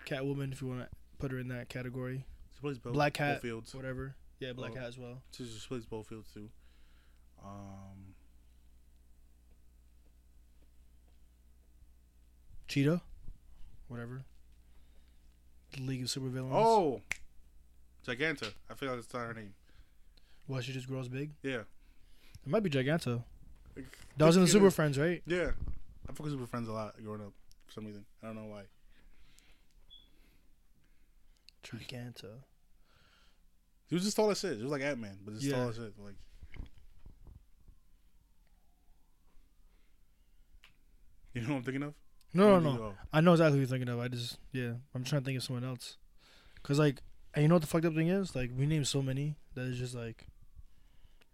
[0.07, 0.89] Catwoman if you want to
[1.19, 2.93] put her in that category, she plays both.
[2.95, 3.19] Black.
[3.19, 3.75] Both fields.
[3.75, 4.15] whatever.
[4.39, 4.75] Yeah, Black Oh.
[4.77, 5.23] Cat as well.
[5.37, 6.49] She just plays both fields too.
[7.45, 8.15] Um,
[12.69, 13.01] Cheetah,
[13.89, 14.23] whatever.
[15.77, 16.53] The League of Supervillains.
[16.53, 17.01] oh,
[18.07, 18.53] Giganta.
[18.71, 19.55] I feel like it's not her name.
[20.47, 21.31] Why she just grows big?
[21.43, 23.23] Yeah, It might be Giganta.
[24.17, 24.71] That was in the Super.
[24.71, 25.23] Friends, right?
[25.27, 25.51] Yeah,
[26.09, 27.33] I fuck with Super Friends a lot growing up
[27.67, 28.05] for some reason.
[28.23, 28.63] I don't know why.
[31.73, 32.31] Giganta.
[33.89, 34.57] He was just tall as shit.
[34.57, 35.53] He was like Ant Man, but just Yeah.
[35.59, 35.93] tall as shit.
[35.99, 36.15] Like,
[41.35, 41.95] you know what I'm thinking of?
[42.35, 42.95] No, no, no.
[43.13, 43.99] I know exactly who you're thinking of.
[43.99, 45.97] I just, yeah, I'm trying to think of someone else.
[46.63, 47.01] Cause like,
[47.35, 48.35] and you know what the fucked up thing is?
[48.35, 50.27] Like, we named so many that it's just like,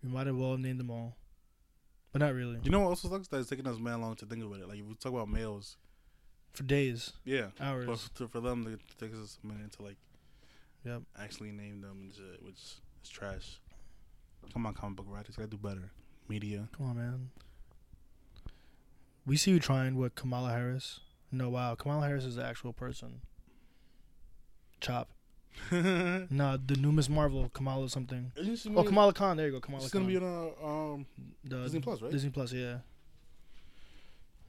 [0.02, 1.16] we might have well named them all,
[2.12, 2.58] but not really.
[2.62, 3.28] You know what also sucks?
[3.28, 4.68] That it's taking us man long to think about it.
[4.68, 5.76] Like if we talk about males,
[6.52, 7.86] For days, yeah, hours.
[7.86, 9.96] but to, for them it takes us a minute to like
[10.84, 11.02] Yep.
[11.18, 12.12] actually named them and
[12.44, 12.56] which
[13.02, 13.60] is trash.
[14.52, 15.90] Come on, comic book writers, gotta do better.
[16.28, 16.68] Media.
[16.76, 17.30] Come on, man.
[19.24, 21.00] We see you trying with Kamala Harris.
[21.30, 23.20] No, wow, Kamala Harris is the actual person.
[24.80, 25.10] Chop.
[25.70, 28.32] Nah, the new Miss Marvel, Kamala something.
[28.74, 29.36] Oh, Kamala Khan.
[29.36, 29.90] There you go, Kamala Khan.
[30.02, 30.22] gonna be on
[30.60, 31.06] a um
[31.46, 32.10] Disney Plus, right?
[32.10, 32.78] Disney Plus, yeah.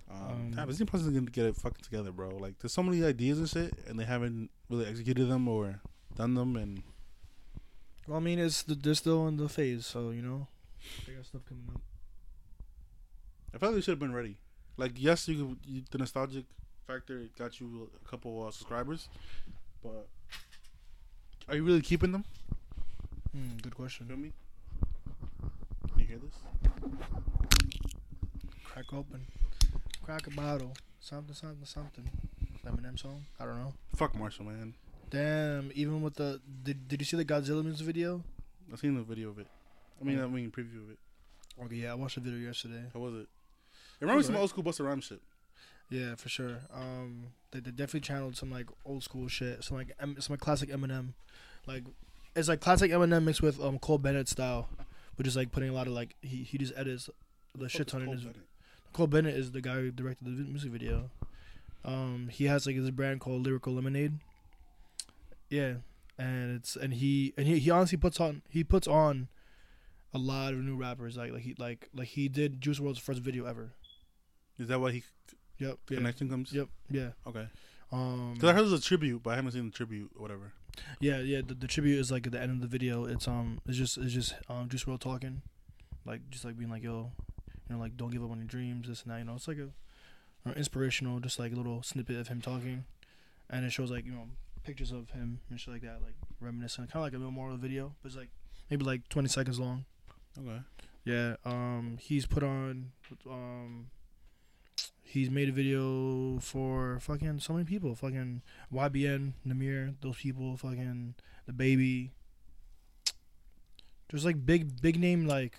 [0.09, 2.29] Um, Um, Disney Plus is gonna get it fucking together, bro.
[2.29, 5.81] Like, there's so many ideas and shit, and they haven't really executed them or
[6.15, 6.55] done them.
[6.55, 6.83] And
[8.07, 10.47] Well, I mean, it's the, they're still in the phase, so you know,
[11.05, 11.81] they got stuff coming up.
[13.53, 14.37] I felt like they should have been ready.
[14.77, 16.45] Like, yes, you, you the nostalgic
[16.87, 19.07] factor got you a couple uh, subscribers,
[19.83, 20.07] but
[21.47, 22.25] are you really keeping them?
[23.31, 24.07] Hmm, good question.
[24.07, 24.31] feel me?
[25.91, 26.33] Can you hear this?
[28.63, 29.21] Crack open,
[30.03, 32.09] crack a bottle, something, something, something.
[32.65, 33.25] Eminem song?
[33.39, 33.73] I don't know.
[33.95, 34.73] Fuck Marshall, man.
[35.13, 38.23] Damn, even with the did did you see the Godzilla music video?
[38.71, 39.45] I seen the video of it.
[40.01, 40.97] I mean, I mean preview of it.
[41.63, 42.81] Okay, yeah, I watched the video yesterday.
[42.91, 43.27] How was it?
[44.01, 45.21] It reminds me some old school Busta Rhymes shit.
[45.91, 46.61] Yeah, for sure.
[46.73, 50.39] Um, they, they definitely channeled some like old school shit, some like em- some like
[50.39, 51.09] classic Eminem,
[51.67, 51.83] like
[52.35, 54.67] it's like classic Eminem mixed with um Cole Bennett style,
[55.17, 57.07] which is like putting a lot of like he he just edits
[57.55, 58.21] the shit ton in his.
[58.21, 58.41] Bennett.
[58.93, 61.11] Cole Bennett is the guy who directed the music video.
[61.85, 64.13] Um, he has like his brand called Lyrical Lemonade.
[65.53, 65.73] Yeah,
[66.17, 69.27] and it's and he and he, he honestly puts on he puts on
[70.13, 73.19] a lot of new rappers like like he like like he did Juice WRLD's first
[73.21, 73.73] video ever.
[74.57, 75.03] Is that why he
[75.59, 75.77] Yep.
[75.85, 75.99] the Yeah.
[75.99, 76.51] connection comes?
[76.51, 76.67] Yep.
[76.89, 77.09] Yeah.
[77.27, 77.47] Okay.
[77.91, 78.33] Um.
[78.33, 80.53] Because I heard it was a tribute, but I haven't seen the tribute or whatever.
[80.99, 81.41] Yeah, yeah.
[81.45, 83.05] The, the tribute is like at the end of the video.
[83.05, 85.43] It's um, it's just it's just um, Juice WRLD talking,
[86.03, 87.11] like just like being like yo,
[87.69, 89.19] you know, like don't give up on your dreams, this and that.
[89.19, 89.69] You know, it's like a,
[90.49, 92.85] uh, inspirational, just like a little snippet of him talking,
[93.51, 94.27] and it shows like you know
[94.63, 97.93] pictures of him and shit like that, like reminiscent, kind of like a memorial video.
[98.01, 98.29] But it's like
[98.69, 99.85] maybe like twenty seconds long.
[100.39, 100.61] Okay.
[101.05, 101.35] Yeah.
[101.45, 102.91] Um, he's put on
[103.29, 103.87] um.
[105.05, 107.93] He's made a video for fucking so many people.
[107.93, 108.41] Fucking
[108.73, 111.13] YBN, Nahmir, those people, fucking
[111.45, 112.09] the baby.
[114.09, 115.57] There's like big, big name like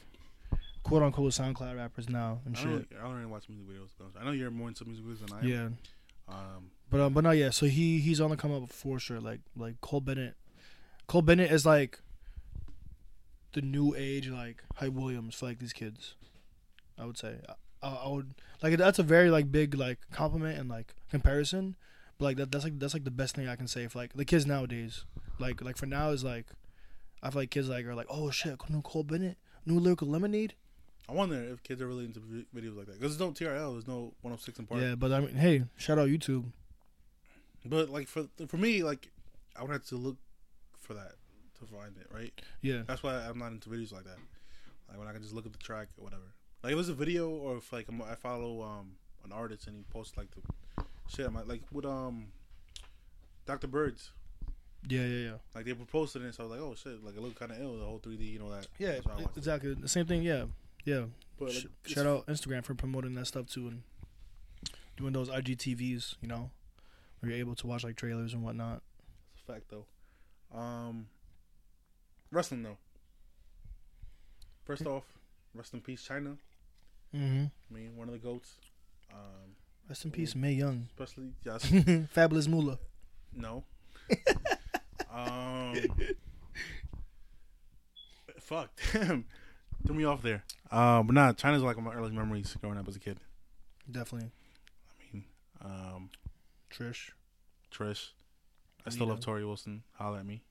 [0.82, 2.88] quote unquote SoundCloud rappers now and I don't, shit.
[2.90, 3.90] really, I don't really watch music videos.
[3.92, 4.16] to be honest.
[4.20, 5.48] I know you're more into music videos than I am.
[5.48, 5.68] Yeah,
[6.28, 7.50] Um, but um, but no, yeah.
[7.50, 9.18] So he he's on the come up for sure.
[9.18, 10.36] Like like Cole Bennett.
[11.08, 11.98] Cole Bennett is like
[13.52, 16.14] the new age like Hype Williams for like these kids.
[16.96, 17.38] I would say.
[17.82, 21.74] I, I would like that's a very like big like compliment and like comparison.
[22.18, 24.12] But like that that's like that's like the best thing I can say for like
[24.12, 25.04] the kids nowadays.
[25.40, 26.46] Like like for now is like
[27.24, 29.36] I feel like kids like are like oh shit new Cole Bennett
[29.66, 30.54] new lyrical lemonade.
[31.08, 33.00] I wonder if kids are really into videos like that.
[33.00, 34.80] Because there's no TRL, there's no 106 & Park.
[34.80, 36.44] Yeah, but I mean hey shout out YouTube.
[37.64, 39.10] But like for for me, like
[39.56, 40.16] I would have to look
[40.80, 41.12] for that
[41.60, 42.32] to find it, right?
[42.60, 44.18] Yeah That's why I'm not into videos like that.
[44.88, 46.34] Like when I can just look at the track or whatever.
[46.62, 48.92] Like if it's a video or if like I'm, I follow um
[49.24, 52.26] an artist and he posts like the shit, I'm like, like with um
[53.46, 53.66] Dr.
[53.66, 54.10] Birds.
[54.88, 57.16] yeah yeah yeah Like they were posted it, so I was like, oh shit, like
[57.16, 58.66] it looked kind of ill, the whole 3D, you know that.
[58.78, 59.28] yeah why it.
[59.36, 60.44] exactly the same thing yeah
[60.84, 61.04] yeah.
[61.38, 61.56] But like,
[61.86, 63.82] Sh- shout out Instagram for promoting that stuff too and
[64.96, 66.50] doing those IGTVs, you know,
[67.24, 68.82] where you're able to watch like trailers and whatnot.
[69.34, 69.86] It's a fact though.
[70.56, 71.06] Um,
[72.30, 72.78] wrestling though.
[74.64, 75.04] First off,
[75.54, 76.36] rest in peace, Chyna.
[77.14, 77.44] Mm-hmm.
[77.44, 78.54] I mean, one of the goats.
[79.12, 79.56] Um,
[79.88, 80.86] Rest in peace, Mae Young.
[80.88, 81.70] especially yes,
[82.10, 82.78] Fabulous Moolah.
[83.34, 83.64] no.
[85.14, 85.74] um,
[88.40, 89.24] fuck, damn,
[89.86, 90.42] threw me off there.
[90.70, 93.18] Uh, but nah, Chyna's like one of my earliest memories growing up as a kid.
[93.90, 94.30] Definitely.
[94.88, 95.24] I mean,
[95.62, 96.10] um,
[96.76, 97.10] Trish.
[97.72, 98.10] Trish.
[98.86, 99.82] I still love Torrie Wilson.
[99.94, 100.42] Holla at me.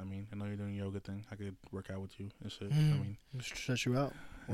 [0.00, 1.24] I mean, I know you're doing a yoga thing.
[1.30, 2.70] I could work out with you and shit.
[2.72, 3.00] I Mm.
[3.00, 4.12] mean, Stretch you out.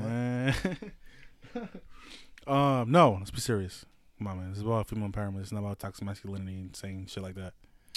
[2.47, 3.85] Um, no, let's be serious.
[4.17, 4.49] Come on, man.
[4.49, 5.41] This is about female empowerment.
[5.41, 7.53] It's not about toxic masculinity and saying shit like that.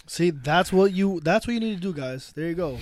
[0.06, 2.32] See, that's what you that's what you need to do, guys.
[2.34, 2.78] There you go.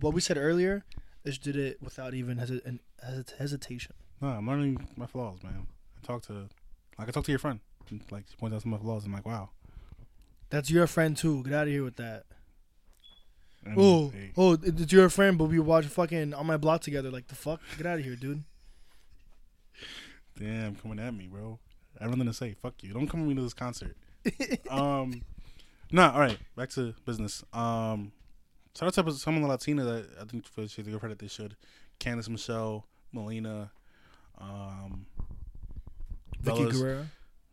[0.00, 0.84] What we said earlier,
[1.24, 3.94] is did it without even hesi- an- hesit- hesitation.
[4.20, 5.66] No, I'm learning my flaws, man.
[6.02, 6.48] I talk to,
[6.98, 7.60] like, I talk to your friend.
[8.10, 9.04] Like, she points out some of my flaws.
[9.04, 9.50] I'm like, wow.
[10.50, 11.42] That's your friend too.
[11.44, 12.24] Get out of here with that.
[13.76, 17.10] Oh, hey, oh, it- it's your friend, but we watch fucking on my block together.
[17.10, 18.42] Like the fuck, get out of here, dude.
[20.38, 21.58] damn, coming at me, bro.
[22.00, 22.54] I have nothing to say.
[22.60, 22.92] Fuck you.
[22.92, 23.96] Don't come with me to this concert.
[24.70, 25.22] um,
[25.92, 26.12] nah.
[26.12, 27.44] All right, back to business.
[27.52, 28.12] Um,
[28.76, 31.28] shout out to some of the Latina that I think for should give credit they
[31.28, 31.56] should.
[32.00, 33.70] Candice Michelle, Melina,
[34.38, 35.06] um,
[36.42, 37.06] Vickie Guerrero.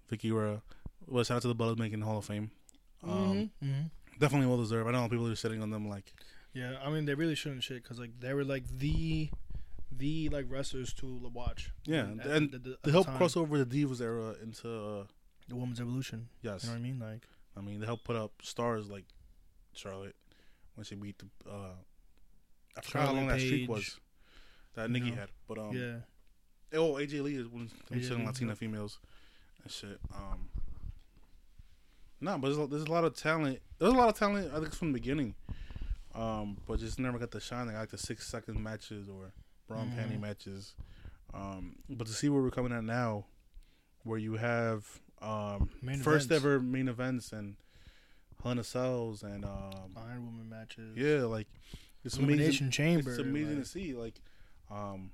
[0.10, 0.62] Vickie Guerrero.
[1.07, 2.51] Well, shout out to the Bellas making Hall of Fame.
[3.03, 3.82] Um, hmm hmm
[4.20, 4.88] definitely well deserved.
[4.89, 6.14] I know people are sitting on them like,
[6.53, 9.30] Yeah, I mean they really shouldn't shit because like they were like the,
[9.91, 11.72] the like wrestlers to watch.
[11.86, 13.18] yeah, at and the, the, at to the help time.
[13.18, 15.03] cross over the Divas era into uh,
[15.47, 16.28] the women's evolution.
[16.41, 16.99] yes, You know what I mean?
[16.99, 17.22] Like
[17.57, 19.05] I mean, they helped put up stars like
[19.74, 20.16] Charlotte
[20.76, 21.28] when she beat the.
[21.49, 21.76] Uh,
[22.78, 23.97] I forgot how long that streak was
[24.76, 25.16] that you Nikki know.
[25.16, 28.99] had, but um, yeah, oh AJ Lee is one of the Latina females
[29.64, 29.99] and shit.
[30.14, 30.49] Um,
[32.22, 33.60] no, but there's a, there's a lot of talent.
[33.78, 34.51] There's a lot of talent.
[34.53, 35.36] I think from the beginning,
[36.16, 37.68] um, but just never got the shine.
[37.68, 39.32] Like, like the six second matches or
[39.68, 40.22] brown panty Mhm.
[40.22, 40.74] matches.
[41.34, 43.26] Um, but to see where we're coming at now,
[44.03, 44.86] where you have
[45.22, 46.43] um, Main first events.
[46.45, 47.55] ever main events and
[48.43, 50.97] Hunter Cells and um, Iron Woman matches.
[50.97, 51.47] yeah, like
[52.03, 52.72] it's amazing.
[52.72, 53.12] Chamber.
[53.12, 54.16] It's amazing like, to see, like,
[54.72, 55.12] um,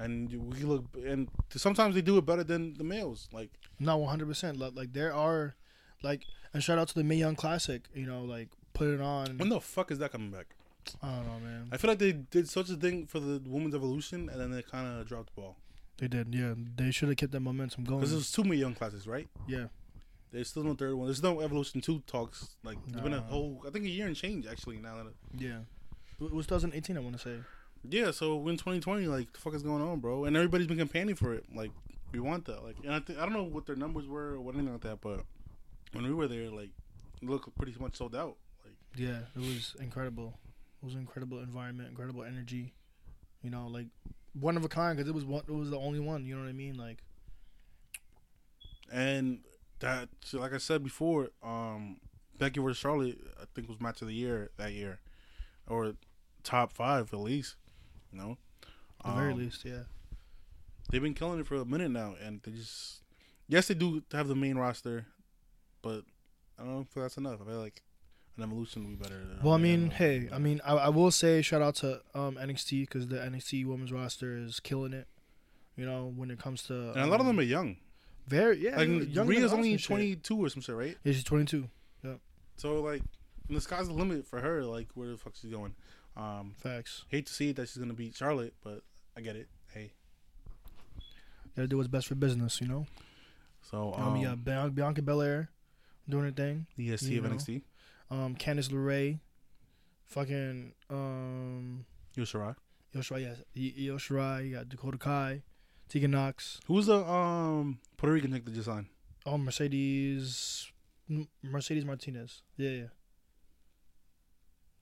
[0.00, 3.28] and we look and sometimes they do it better than the males.
[3.32, 4.58] Like, not one hundred percent.
[4.58, 5.54] Like there are,
[6.02, 6.22] like,
[6.54, 7.82] and shout out to the Mae Young Classic.
[7.94, 9.38] You know, like put it on.
[9.38, 10.46] when the fuck is that coming back?
[11.02, 11.68] I don't know, man.
[11.70, 14.62] I feel like they did such a thing for the women's evolution, and then they
[14.62, 15.56] kind of dropped the ball
[15.98, 16.54] They did, yeah.
[16.76, 18.00] They should have kept that momentum going.
[18.00, 19.28] because there's two more young classes, right?
[19.46, 19.66] yeah,
[20.32, 21.06] There's still no third one.
[21.06, 22.56] There's no evolution two talks.
[22.64, 24.78] Like, it's been a whole, I think, a year and change actually.
[24.78, 25.06] Now that
[25.38, 25.58] yeah.
[26.18, 27.36] It was 2018, I want to say.
[27.88, 30.24] Yeah, so in 2020, like, the fuck is going on, bro?
[30.24, 31.44] And everybody's been campaigning for it.
[31.54, 31.70] Like,
[32.12, 32.62] we want that.
[32.62, 34.82] Like, and I think I don't know what their numbers were or what anything like
[34.82, 35.24] that, but
[35.92, 36.70] when we were there, like,
[37.22, 38.36] it looked pretty much sold out.
[38.64, 40.38] Like, Yeah, it was incredible.
[40.82, 42.72] It was an incredible environment, incredible energy.
[43.42, 43.86] You know, like
[44.34, 45.42] one of a kind because it was one.
[45.48, 46.24] It was the only one.
[46.24, 46.76] You know what I mean?
[46.76, 46.98] Like,
[48.92, 49.40] and
[49.80, 51.98] that, like I said before, um,
[52.38, 55.00] Becky versus Charlotte, I think was match of the year that year,
[55.66, 55.94] or
[56.42, 57.56] top five at least.
[58.12, 58.38] You know,
[59.04, 59.82] at the very Um, least, yeah.
[60.90, 63.02] they've been killing it for a minute now, and they just
[63.48, 65.06] yes, they do have the main roster,
[65.82, 66.04] but
[66.58, 67.40] I don't know if that's enough.
[67.42, 67.82] I feel like
[68.36, 69.20] an evolution would be better.
[69.42, 72.82] Well, I mean, hey, I mean, I, I will say shout out to um, NXT
[72.82, 75.06] because the NXT women's roster is killing it.
[75.76, 77.76] You know, when it comes to and a lot of um, them are young.
[78.26, 78.76] very yeah.
[78.76, 80.96] Like than Rhea's only twenty two or some shit, right?
[81.04, 81.68] Yeah, she's twenty two.
[82.04, 82.14] Yeah.
[82.56, 83.02] So like,
[83.48, 84.62] the sky's the limit for her.
[84.64, 85.74] Like, where the fuck she's going?
[86.16, 87.04] Um, Facts.
[87.08, 88.82] hate to see that she's gonna beat Charlotte, but
[89.16, 89.48] I get it.
[89.72, 89.92] Hey,
[91.56, 92.60] Gotta do what's best for business.
[92.60, 92.86] You know.
[93.62, 95.50] so Um, um, yeah, Bian- Bianca Belair
[96.08, 96.66] doing her thing.
[96.76, 97.30] the EST of know.
[97.30, 97.62] NXT,
[98.10, 99.18] Um, Candice LeRae,
[100.06, 101.86] fucking um,
[102.16, 102.56] Yoshirai.
[102.94, 104.48] Io Shirai, yes, Io Shirai.
[104.48, 105.42] You got Dakota Kai,
[105.88, 106.60] Tegan Nox.
[106.66, 108.86] Who's the um Puerto Rican chick that just signed?
[109.26, 110.70] Oh, Mercedes,
[111.08, 112.42] M- Mercedes Martinez.
[112.56, 112.86] Yeah, yeah.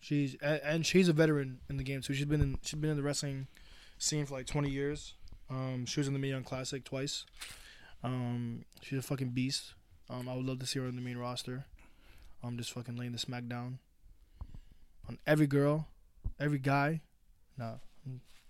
[0.00, 2.14] She's and, she's a veteran in the game too.
[2.14, 3.48] She's been in she's been in the wrestling
[3.98, 5.14] scene for like twenty years.
[5.50, 7.24] Um, she was in the Mae Young Classic twice.
[8.04, 9.74] Um, she's a fucking beast.
[10.10, 11.66] Um, I would love to see her on the main roster.
[12.42, 13.78] I'm just fucking laying the smack down
[15.08, 15.88] on every girl,
[16.38, 17.00] every guy.
[17.56, 17.74] Nah.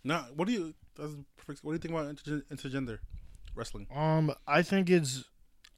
[0.04, 0.74] Nah, what do you?
[0.96, 1.64] That's perfect.
[1.64, 2.98] What do you think about inter- intergender
[3.54, 3.86] wrestling?
[3.94, 5.24] Um, I think it's,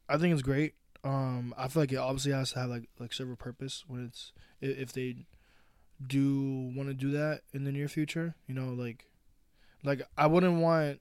[0.08, 0.74] I think it's great.
[1.02, 4.04] Um, I feel like it obviously has to have like like serve a purpose when
[4.04, 5.26] it's if they
[6.04, 8.34] do want to do that in the near future.
[8.46, 9.06] You know, like,
[9.84, 11.00] like I wouldn't want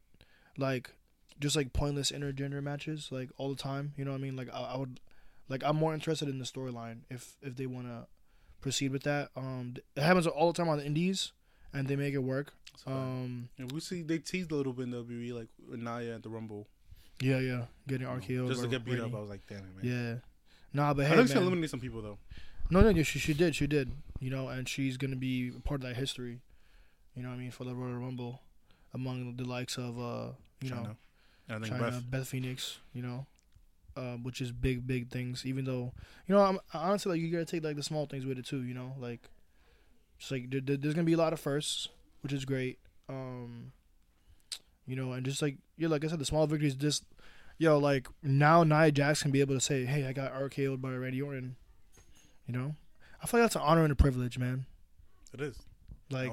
[0.58, 0.92] like
[1.40, 3.94] just like pointless intergender matches like all the time.
[3.98, 4.36] You know what I mean?
[4.36, 5.00] Like I, I would,
[5.48, 8.08] like I'm more interested in the storyline if if they want to
[8.62, 9.30] proceed with that.
[9.36, 11.32] Um, it happens all the time on the indies,
[11.74, 12.54] and they make it work.
[12.84, 16.24] So, Um, and we see they teased a little bit in WWE, like Nia at
[16.24, 16.68] the Rumble,
[17.22, 19.14] yeah, yeah, getting RKO just to get beat up.
[19.14, 19.84] I was like, damn it, man.
[19.84, 20.16] Yeah.
[20.74, 22.18] Nah, but I hey, think she eliminated some people though.
[22.70, 23.92] No, no, no, she she did, she did.
[24.20, 26.42] You know, and she's gonna be part of that history.
[27.16, 28.42] You know what I mean for the Royal Rumble,
[28.94, 30.84] among the likes of uh, you Chyna.
[30.84, 30.96] know,
[31.48, 32.80] And I think Chyna, Beth, Beth Phoenix.
[32.94, 33.26] You know,
[33.96, 35.46] uh, which is big, big things.
[35.46, 35.94] Even though
[36.28, 38.62] you know, I'm honestly like you gotta take like the small things with it too.
[38.64, 39.22] You know, like
[40.20, 41.88] it's like there- there's gonna be a lot of firsts,
[42.22, 42.78] which is great.
[43.08, 43.72] Um,
[44.86, 46.76] you know, and just like yeah, like I said, the small victories.
[46.76, 47.06] Just
[47.58, 50.92] yo, like now Nia Jax can be able to say, "Hey, I got RKO'd by
[50.94, 51.56] Randy Orton."
[52.48, 52.76] You know,
[53.22, 54.66] I feel like that's an honor and a privilege, man.
[55.34, 55.58] it is.
[56.10, 56.32] Like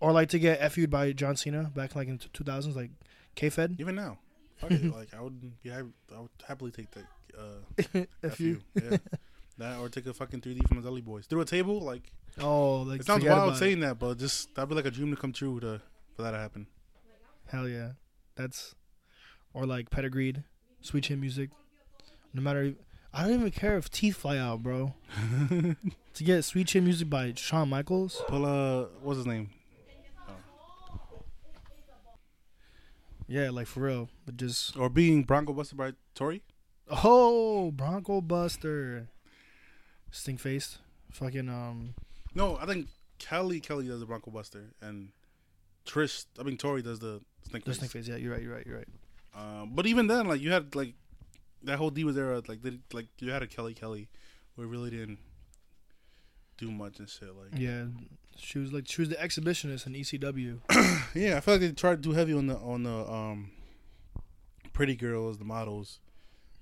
[0.00, 2.90] or like to get FU'd by John Cena back like in two thousands, like
[3.34, 3.76] K Fed.
[3.78, 4.18] Even now,
[4.62, 4.94] it.
[4.94, 7.04] Like I would, be, I would happily take that.
[7.36, 8.60] Uh, FU.
[8.74, 8.96] yeah.
[9.58, 11.80] that or take a fucking 3D from the Dudley Boyz through a table.
[11.80, 12.10] Like
[12.40, 13.58] Oh, like it sounds wild about it.
[13.58, 15.80] saying that, but just that'd be like a dream to come true to
[16.14, 16.66] for that to happen.
[17.46, 17.92] Hell yeah,
[18.34, 18.74] that's
[19.54, 20.44] or like pedigreed,
[20.80, 21.50] sweet chin music.
[22.34, 22.74] No matter,
[23.16, 24.92] I don't even care if teeth fly out, bro.
[25.48, 29.48] to get sweet chin music by Shawn Michaels, Pull uh, what's his name?
[33.26, 34.10] yeah, like for real.
[34.26, 36.42] But just Or being Bronco Buster by Tori.
[36.90, 39.08] oh, Bronco Buster,
[40.10, 40.78] stink faced,
[41.10, 41.94] fucking um,
[42.34, 42.88] No, I think
[43.18, 45.08] Kelly Kelly does the Bronco Buster and
[45.86, 46.26] Trish.
[46.38, 48.06] I mean Tori does the Snake the stink face.
[48.06, 48.42] Yeah, you're right.
[48.42, 48.66] You're right.
[48.66, 48.88] You're right.
[49.34, 50.92] Um, but even then, like you had like
[51.64, 54.08] that whole Divas era, like they, like you had a Kelly Kelly,
[54.54, 55.18] where it really didn't
[56.58, 57.34] do much and shit.
[57.36, 57.84] Like Yeah,
[58.36, 60.60] she was like she was the exhibitionist in ECW.
[61.14, 63.50] yeah, I feel like they tried to do heavy on the on the um
[64.72, 66.00] pretty girls, the models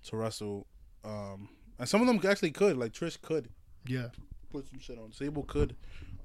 [0.05, 0.67] to wrestle.
[1.05, 3.49] Um, and some of them actually could, like Trish could
[3.87, 4.09] Yeah,
[4.51, 5.13] put some shit on.
[5.13, 5.77] Sable could.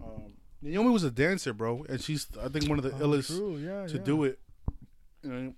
[0.03, 3.37] Um, Naomi was a dancer, bro, and she's I think one of the illest Oh,
[3.37, 3.57] True.
[3.57, 4.03] Yeah, to yeah.
[4.03, 4.39] do it.
[5.23, 5.53] You know,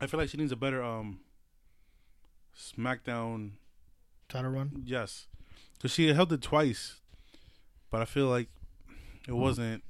[0.00, 1.20] I feel like she needs a better um
[2.58, 3.52] SmackDown.
[4.28, 4.82] Title run.
[4.84, 5.26] Yes,
[5.76, 6.96] because she held it twice,
[7.90, 8.48] but I feel like
[9.26, 9.82] it wasn't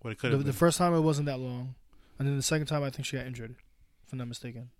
[0.00, 0.58] what it could The, have the been.
[0.58, 1.74] first time it wasn't that long,
[2.18, 3.56] and then the second time I think she got injured,
[4.06, 4.70] if I'm not mistaken.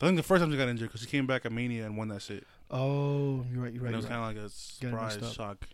[0.00, 1.96] I think the first time she got injured because she came back at Mania and
[1.96, 2.46] won that shit.
[2.70, 3.72] Oh, you're right.
[3.72, 3.86] You're right.
[3.88, 5.64] and it was kind of like a surprise shock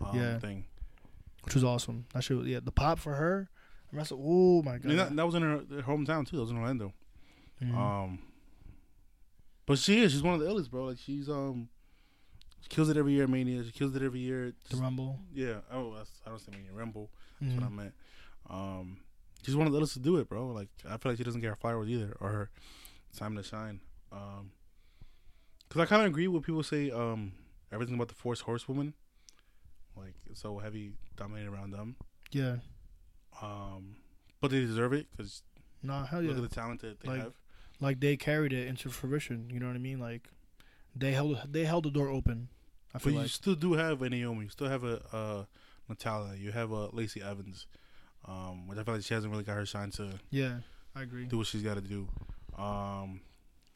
[0.00, 0.38] um, Yeah.
[0.38, 0.64] thing.
[1.42, 2.04] Which was awesome.
[2.14, 2.36] That shit.
[2.36, 3.48] Was, yeah, the pop for her.
[3.90, 4.92] The rest of, oh my god.
[4.96, 6.36] that, that was in her, her hometown too.
[6.36, 6.92] That was in Orlando.
[7.62, 7.74] Mhm.
[7.74, 8.18] Um,
[9.70, 10.12] but she is.
[10.12, 10.84] She's one of the illest, bro.
[10.86, 11.68] Like she's um,
[12.60, 13.24] she kills it every year.
[13.24, 13.62] at Mania.
[13.64, 14.52] She kills it every year.
[14.68, 15.18] the Rumble.
[15.32, 15.60] Yeah.
[15.72, 16.72] Oh, that's, I don't say Mania.
[16.72, 17.10] Rumble.
[17.40, 17.94] That's what I meant.
[18.48, 18.98] Um,
[19.44, 20.48] she's one of the others to do it, bro.
[20.48, 22.50] Like I feel like she doesn't get her flowers either, or her
[23.16, 23.80] time to shine.
[24.12, 24.50] Um,
[25.68, 27.32] cause I kind of agree with people say um
[27.72, 28.92] everything about the Force Horsewoman,
[29.96, 31.96] like it's so heavy dominated around them.
[32.32, 32.56] Yeah.
[33.40, 33.96] Um,
[34.40, 35.42] but they deserve it because
[35.82, 36.28] Nah, hell yeah.
[36.34, 37.32] look at the talent that they Like, have.
[37.80, 39.48] Like they carried it into fruition.
[39.52, 39.98] You know what I mean?
[40.00, 40.28] Like
[40.94, 42.48] they held they held the door open.
[42.92, 43.28] I But feel you like.
[43.30, 44.44] still do have a Naomi.
[44.44, 45.44] You still have a uh,
[45.88, 46.34] Natalya.
[46.36, 47.66] You have a Lacey Evans,
[48.26, 50.56] um, which I feel like she hasn't really got her shine to Yeah,
[50.94, 51.24] I agree.
[51.26, 52.08] do what she's got to do.
[52.58, 53.20] Um,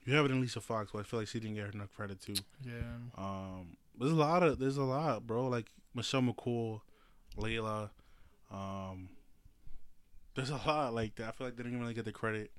[0.04, 1.94] you have it in Lisa Fox, but I feel like she didn't get her enough
[1.96, 2.34] credit too.
[2.62, 2.72] Yeah.
[3.16, 5.46] Um, there's a lot of there's a lot, bro.
[5.46, 6.80] Like Michelle McCool,
[7.38, 7.90] Layla.
[8.52, 9.08] Um,
[10.34, 11.28] there's a lot like that.
[11.28, 12.50] I feel like they didn't really get the credit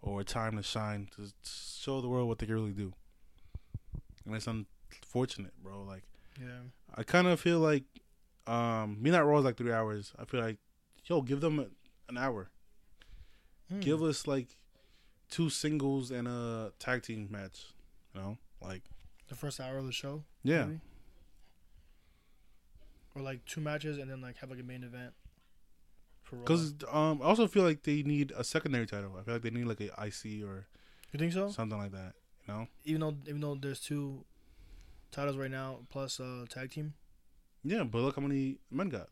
[0.00, 2.92] or a time to shine to show the world what they can really do.
[4.24, 5.82] And it's unfortunate, bro.
[5.82, 6.04] Like
[6.40, 6.60] Yeah.
[6.94, 7.84] I kind of feel like
[8.46, 10.12] um, Midnight Raw is like three hours.
[10.18, 10.58] I feel like
[11.06, 11.66] yo, give them a,
[12.08, 12.50] an hour.
[13.70, 13.80] Hmm.
[13.80, 14.56] Give us like
[15.30, 17.66] two singles and a tag team match.
[18.14, 18.82] You know, like
[19.28, 20.24] the first hour of the show.
[20.42, 20.64] yeah.
[20.64, 20.80] maybe?
[23.14, 25.12] Or like two matches and then like have like a main event.
[26.30, 29.12] Because um, I also feel like they need a secondary title.
[29.18, 30.66] I feel like they need like a IC or
[31.12, 31.48] you think so?
[31.50, 32.14] something like that.
[32.46, 32.68] You know?
[32.84, 34.24] Even though even though there's two
[35.10, 36.94] titles right now plus uh tag team.
[37.64, 39.08] Yeah, but look how many men got.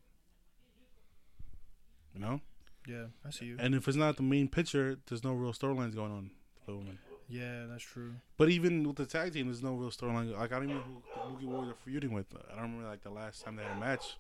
[2.14, 2.40] You know?
[2.86, 3.56] Yeah, I see you.
[3.58, 6.30] And if it's not the main picture, there's no real storylines going on
[6.64, 6.98] for the women.
[7.28, 8.14] Yeah, that's true.
[8.36, 10.36] But even with the tag team, there's no real storyline.
[10.36, 11.02] Like I don't even know who
[11.40, 12.26] the Boogie Warriors are feuding with.
[12.34, 14.16] I don't remember like the last time they had a match.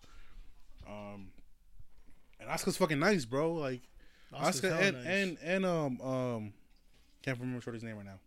[0.88, 1.28] Um,
[2.40, 3.52] and Asuka's fucking nice, bro.
[3.54, 3.82] Like
[4.34, 5.06] Asuka and, nice.
[5.06, 6.52] and and um um,
[7.22, 8.18] can't remember Shorty's name right now.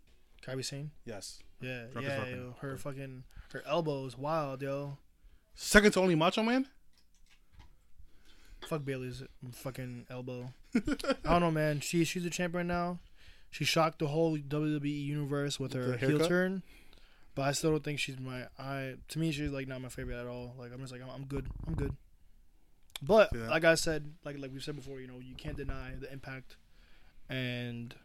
[0.46, 0.92] Kairi Sane.
[1.06, 4.98] Yes, Yeah, Drunk yeah, yo, her fucking her elbow is wild, yo.
[5.56, 6.68] second to only Macho Man.
[8.68, 10.54] Fuck Bayley's fucking elbow.
[10.76, 10.80] I
[11.24, 11.80] don't know, man.
[11.80, 13.00] She she's a champ right now.
[13.52, 16.62] She shocked the whole WWE universe with With her heel turn.
[17.36, 20.20] But I still don't think she's my I to me she's like not my favorite
[20.20, 20.56] at all.
[20.60, 21.48] Like I'm just like I'm, I'm good.
[21.68, 21.96] I'm good.
[23.02, 23.50] But Yeah.
[23.50, 26.58] like I said, like like we said before, you know, you can't deny the impact
[27.30, 27.96] and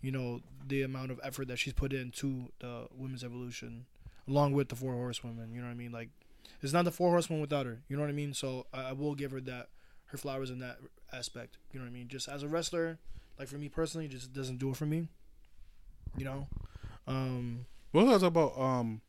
[0.00, 3.86] you know the amount of effort that she's put into the women's evolution
[4.28, 5.92] along with the four horsewomen, you know what I mean?
[5.92, 6.10] Like
[6.60, 7.82] it's not the four horsewomen without her.
[7.88, 8.34] You know what I mean?
[8.34, 9.68] So I, I will give her that
[10.06, 10.78] her flowers in that
[11.12, 11.56] aspect.
[11.72, 12.08] You know what I mean?
[12.08, 12.98] Just as a wrestler,
[13.38, 15.08] like for me personally, just doesn't do it for me.
[16.16, 16.46] You know,
[17.06, 19.00] um, What was about um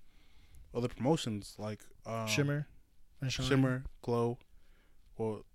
[0.73, 2.67] other promotions like um, Shimmer
[3.21, 4.37] and Shimmer, Glow.
[5.17, 5.45] Well,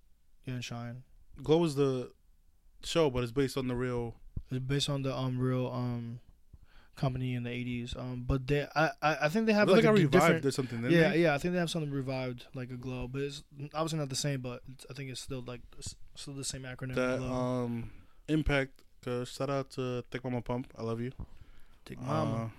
[0.44, 1.02] yeah, and Shine.
[1.42, 2.11] Glow is the
[2.84, 4.14] show, but it's based on the real.
[4.50, 6.20] It's based on the um real um
[6.96, 7.98] company in the '80s.
[7.98, 10.14] Um, but they, I, I, I think they have like, like a different.
[10.14, 10.82] revived or something.
[10.84, 11.22] Yeah, they?
[11.22, 13.42] yeah, I think they have something revived, like a glow, but it's
[13.74, 14.40] obviously not the same.
[14.40, 15.61] But it's, I think it's still like
[16.14, 16.94] still the same acronym.
[16.94, 17.32] That glow.
[17.32, 17.90] um,
[18.28, 18.82] Impact.
[19.06, 20.72] Uh, shout out to Thick Mama Pump.
[20.76, 21.12] I love you.
[21.86, 22.50] Take mama.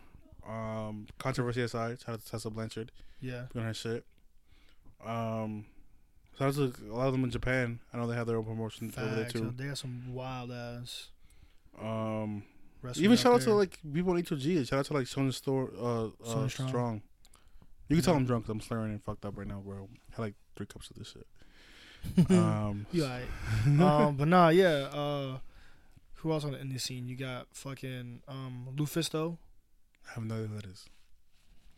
[0.47, 2.91] Uh, um, controversy aside, shout out to Tessa Blanchard
[3.21, 4.05] yeah, doing her shit.
[5.05, 5.65] Um,
[6.39, 7.79] shout out to a lot of them in Japan.
[7.93, 9.53] I know they have their own promotions over there too.
[9.55, 11.09] They got some wild ass.
[11.81, 12.43] Um,
[12.95, 13.49] even shout out there.
[13.49, 14.65] to like people in HOG.
[14.65, 16.67] Shout out to like Sonya Store, uh, uh Strong.
[16.69, 17.01] Strong.
[17.89, 18.47] You can tell I'm drunk.
[18.49, 19.89] I'm slurring and fucked up right now, bro.
[20.11, 21.27] I had like three cups of this shit.
[22.29, 23.27] Um, you alright.
[23.65, 24.87] um, but nah, yeah.
[24.93, 25.39] Uh,
[26.15, 27.07] who else on the indie scene?
[27.07, 29.37] You got fucking um Lufisto
[30.09, 30.85] I have no idea who that is.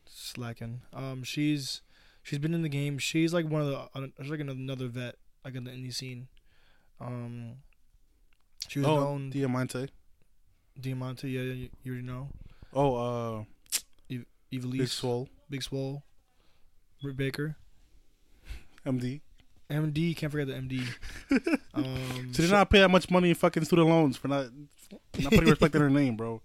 [0.06, 0.82] slacking.
[0.94, 1.82] Um, she's
[2.24, 2.98] she's been in the game.
[2.98, 5.16] She's like one of the she's like another vet
[5.46, 6.28] like in the indie scene.
[7.00, 7.56] Um,
[8.68, 9.90] she was Oh, known Diamante.
[10.80, 11.30] Diamante.
[11.30, 12.30] Yeah, you, you already know.
[12.74, 13.44] Oh, uh,
[14.54, 15.30] Ivelisse, Big Swole.
[15.50, 16.04] Big Swole,
[17.02, 17.56] Britt Baker,
[18.86, 19.22] MD.
[19.70, 20.16] MD.
[20.16, 21.58] Can't forget the MD.
[21.74, 24.48] Um, She did not pay that much money in fucking student loans for not
[25.18, 26.42] not putting respect in her name, bro.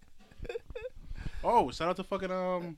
[1.42, 2.76] Oh, shout out to fucking um,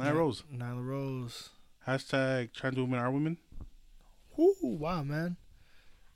[0.00, 0.44] Nia Rose.
[0.52, 1.50] Nyla Rose.
[1.86, 3.38] Hashtag trans women are women.
[4.36, 5.36] Woo, wow, man.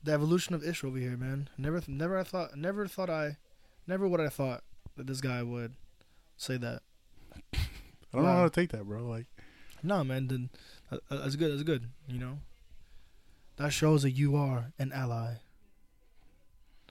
[0.03, 1.49] The evolution of Ish over here, man.
[1.57, 3.37] Never, never I thought, never thought I,
[3.87, 4.63] never would I thought
[4.97, 5.73] that this guy would
[6.37, 6.81] say that.
[7.53, 7.57] I
[8.13, 9.03] don't know how to take that, bro.
[9.03, 9.27] Like,
[9.83, 10.27] No, man.
[10.27, 10.49] Then
[10.91, 11.51] uh, uh, that's good.
[11.51, 11.89] That's good.
[12.07, 12.39] You know,
[13.57, 15.35] that shows that you are an ally.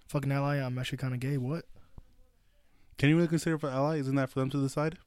[0.09, 0.57] Fucking ally.
[0.57, 1.39] I'm actually kind of gay.
[1.39, 1.65] What?
[2.97, 3.99] can you really consider for ally?
[3.99, 4.99] Isn't that for them to decide?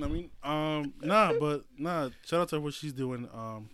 [0.00, 2.10] I mean, um, nah, but nah.
[2.24, 3.28] Shout out to what she's doing.
[3.34, 3.68] Um,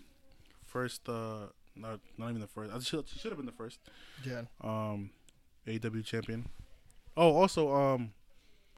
[0.65, 1.47] first, uh,
[1.77, 2.73] not not even the first.
[2.73, 3.79] I should she should have been the first.
[4.25, 4.43] yeah.
[4.63, 5.11] Um,
[5.69, 6.49] AW champion.
[7.17, 8.13] Oh, also, um,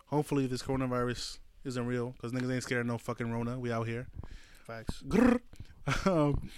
[0.07, 3.59] hopefully this coronavirus isn't real because niggas ain't scared of no fucking Rona.
[3.59, 4.09] We out here.
[4.67, 5.03] Facts.
[6.05, 6.51] Um,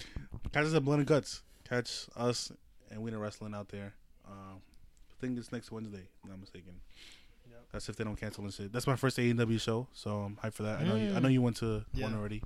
[0.52, 1.42] catch us at Blood and Guts.
[1.68, 2.50] Catch us
[2.90, 3.92] and Winter Wrestling out there.
[4.26, 4.62] Um,
[5.10, 5.98] I think it's next Wednesday.
[5.98, 6.80] If I'm not mistaken.
[7.72, 8.72] That's if they don't cancel and shit.
[8.72, 10.80] That's my first AEW show, so I'm hyped for that.
[10.80, 11.22] I know you, I Mm.
[11.22, 12.04] know you went to Yeah.
[12.04, 12.42] one already.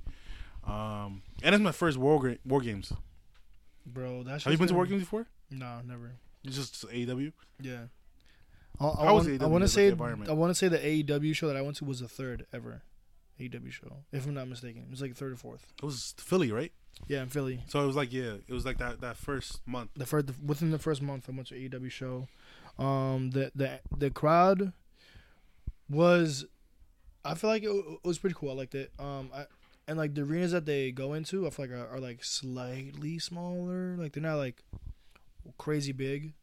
[0.65, 2.91] Um, and it's my first war Gra- war games.
[3.85, 5.27] Bro, that's Have you been to war games before?
[5.49, 6.13] No, never.
[6.43, 7.31] It's just AEW.
[7.61, 7.85] Yeah.
[8.79, 9.89] I, I, How was want, I want to say?
[9.91, 9.93] I
[10.33, 12.81] want to say the AEW show that I went to was the third ever
[13.39, 14.83] AEW show, if I'm not mistaken.
[14.83, 15.71] It was like third or fourth.
[15.81, 16.71] It was Philly, right?
[17.07, 17.61] Yeah, in Philly.
[17.67, 19.91] So it was like yeah, it was like that that first month.
[19.95, 22.27] The first within the first month, I went to AEW show.
[22.79, 24.73] Um, the the the crowd
[25.93, 26.45] was,
[27.23, 28.51] I feel like it, it was pretty cool.
[28.51, 28.91] I liked it.
[28.99, 29.45] Um, I
[29.87, 33.19] and like the arenas that they go into, I feel like are, are like slightly
[33.19, 33.95] smaller.
[33.97, 34.63] Like they're not like
[35.57, 36.33] crazy big.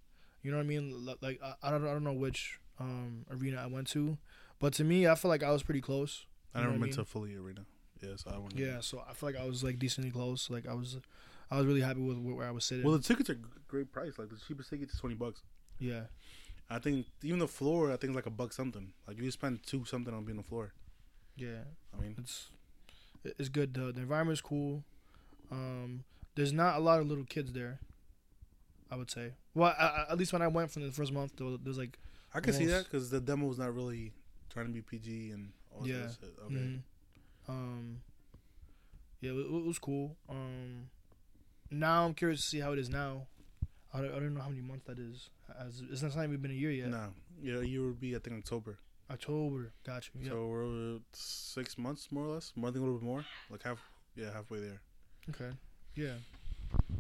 [0.43, 1.07] You know what I mean?
[1.21, 4.19] Like I, I don't I don't know which um arena I went to,
[4.59, 6.27] but to me, I feel like I was pretty close.
[6.55, 7.65] I never I been to Philly arena.
[8.03, 8.57] Yeah, so I went.
[8.57, 10.49] Yeah, so I feel like I was like decently close.
[10.51, 10.99] Like I was,
[11.51, 12.85] I was really happy with where I was sitting.
[12.85, 13.39] Well, the tickets are
[13.69, 14.19] great price.
[14.19, 15.43] Like the cheapest ticket is twenty bucks.
[15.79, 16.05] yeah,
[16.71, 18.93] I think even the floor, I think like a buck something.
[19.09, 20.73] Like you spend two something on being on the floor.
[21.37, 21.64] yeah.
[21.93, 22.51] I mean, It's
[23.25, 23.75] it's good.
[23.75, 24.85] The the environment's cool.
[25.51, 26.05] Um,
[26.37, 27.81] there's not a lot of little kids there.
[28.91, 29.33] I would say.
[29.55, 31.68] Well, I, I, at least when I went from the first month, there was, there
[31.71, 31.99] was like
[32.35, 34.12] I can see that because the demo was not really
[34.53, 35.99] trying to be PG and all Yeah.
[36.07, 36.35] that shit.
[36.47, 36.55] Okay.
[36.55, 36.81] mhm.
[37.49, 38.01] um,
[39.21, 40.16] yeah, it, it was cool.
[40.29, 40.89] Um,
[41.71, 43.27] now I'm curious to see how it is now.
[43.93, 45.30] I don't, I don't know how many months that is.
[45.59, 46.88] As it's not even been a year yet.
[46.88, 47.09] No,
[47.43, 48.78] yeah, a year would be I think October.
[49.11, 50.20] October, got you.
[50.22, 50.30] Yeah.
[50.30, 52.53] So we're uh, six months more or less.
[52.55, 53.24] More, I think a little bit more.
[53.51, 53.80] Like half.
[54.14, 54.80] Yeah, halfway there.
[55.30, 55.51] Okay.
[55.97, 56.14] Yeah.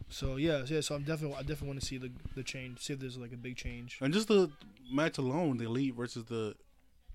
[0.08, 0.80] So yeah, yeah.
[0.80, 2.80] So I'm definitely, I definitely want to see the the change.
[2.80, 3.98] See if there's like a big change.
[4.00, 4.50] And just the
[4.92, 6.56] match alone, the elite versus the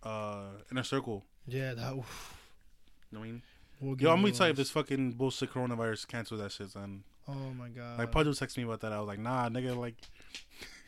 [0.04, 1.24] uh inner circle.
[1.48, 1.94] Yeah, that.
[1.94, 2.04] You
[3.12, 3.42] know what I mean?
[3.82, 6.70] We'll Yo, I'm gonna real tell you if this fucking bullshit coronavirus cancel that shit,
[6.70, 7.04] son.
[7.28, 7.98] Oh my god.
[8.00, 8.92] Like Pudge was texting me about that.
[8.94, 9.96] I was like, nah, nigga, like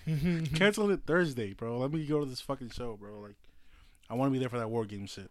[0.55, 1.77] cancel it Thursday, bro.
[1.79, 3.19] Let me go to this fucking show, bro.
[3.19, 3.35] Like,
[4.09, 5.29] I want to be there for that war game shit.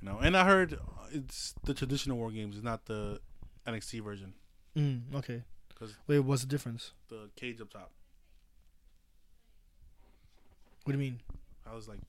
[0.00, 0.78] You know, and I heard
[1.12, 3.20] it's the traditional war games, it's not the
[3.66, 4.34] NXT version.
[4.76, 5.42] mm, okay.
[5.78, 6.92] 'Cause- Wait, what's the difference?
[7.08, 7.90] The cage up top.
[10.84, 11.20] What do you mean?
[11.70, 12.00] I was like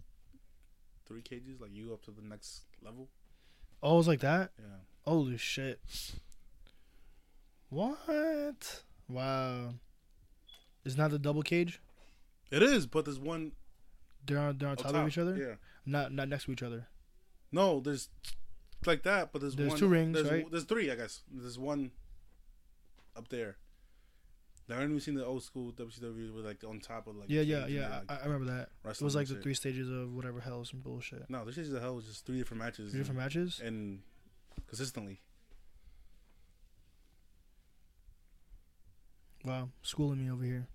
[1.07, 3.07] three cages, like you up to the next level.
[3.81, 4.51] Oh, it's like that.
[4.59, 4.65] Yeah.
[5.05, 5.79] Holy shit.
[7.73, 8.83] What?
[9.09, 9.73] Wow.
[10.85, 11.81] It's not the double cage.
[12.51, 13.53] It is, but there's one
[14.25, 15.01] They're on, they're on top, top.
[15.01, 15.35] of each other.
[15.35, 15.55] Yeah.
[15.85, 16.87] Not not next to each other.
[17.51, 18.09] No, there's
[18.85, 20.51] like that, but there's There's one, two rings, there's, right?
[20.51, 21.21] There's three, I guess.
[21.31, 21.91] There's one
[23.17, 23.57] up there.
[24.69, 27.41] Like, I remember seen the old school WCW with like on top of like yeah,
[27.41, 28.01] yeah, yeah.
[28.07, 28.69] I, I remember that.
[28.89, 31.27] It was like the three stages of whatever hell some bullshit.
[31.27, 32.91] No, the stages of hell was just three different matches.
[32.91, 33.61] Three different matches.
[33.63, 34.01] and
[34.67, 35.21] consistently.
[39.45, 40.67] Wow, schooling me over here.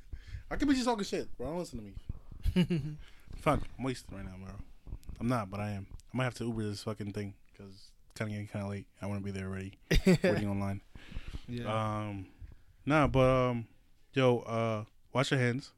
[0.50, 1.48] I could be just talking shit, bro.
[1.48, 2.96] Don't listen to me.
[3.36, 4.54] Fuck, I'm wasted right now, bro.
[5.20, 5.86] I'm not, but I am.
[6.12, 8.70] I might have to Uber this fucking thing because it's kind of getting kind of
[8.70, 8.86] late.
[9.02, 10.80] I want to be there already, waiting online.
[11.48, 11.64] yeah.
[12.06, 12.26] Um,
[12.86, 13.20] nah, but
[13.50, 13.66] um,
[14.12, 15.72] yo, uh, wash your hands.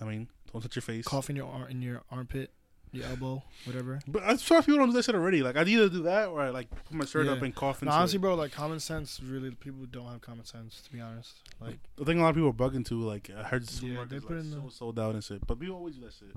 [0.00, 1.04] I mean, don't touch your face.
[1.04, 2.50] Cough in your ar- in your armpit,
[2.92, 4.00] your elbow, whatever.
[4.08, 5.42] But I'm sure people don't do that shit already.
[5.42, 7.32] Like, I'd either do that or I like put my shirt Yeah.
[7.32, 8.20] up and cough No, into honestly, it.
[8.20, 9.20] bro, like common sense.
[9.22, 10.80] Really, people don't have common sense.
[10.82, 13.42] To be honest, like The thing a lot of people are bugging to, like, I
[13.44, 15.46] heard the Yeah, they like, put in so the- sold out and shit.
[15.46, 16.34] But people always do that shit.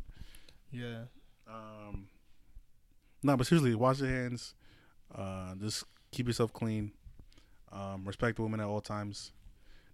[0.71, 1.03] yeah,
[1.47, 2.07] Um,
[3.23, 4.53] no, but seriously, wash your hands.
[5.13, 6.91] Uh, just keep yourself clean.
[7.71, 9.31] Um, respect the women at all times.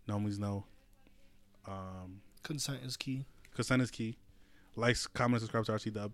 [0.08, 0.66] No means no.
[1.68, 3.26] Um, consent is key.
[3.53, 4.18] consent is key.
[4.76, 6.14] Like, comment, subscribe to RC Dub.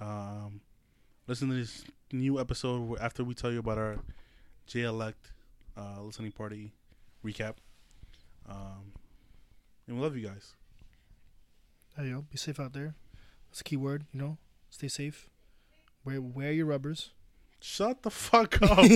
[0.00, 0.60] Um,
[1.26, 3.98] listen to this new episode after we tell you about our
[4.66, 5.32] Jay Elect
[5.76, 6.72] uh, listening party
[7.24, 7.54] recap.
[8.48, 8.92] Um,
[9.86, 10.54] and we love you guys.
[11.96, 12.94] Hey yo, be safe out there.
[13.50, 14.06] That's a key word.
[14.12, 14.38] You know,
[14.70, 15.28] stay safe.
[16.04, 17.10] Wear wear your rubbers.
[17.60, 18.78] Shut the fuck up.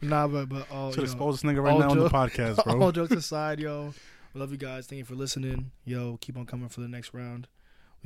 [0.00, 2.80] nah, but but all Should expose this nigga right now on the podcast, bro.
[2.80, 3.92] all jokes aside, yo,
[4.32, 4.86] we love you guys.
[4.86, 5.72] Thank you for listening.
[5.84, 7.48] Yo, keep on coming for the next round.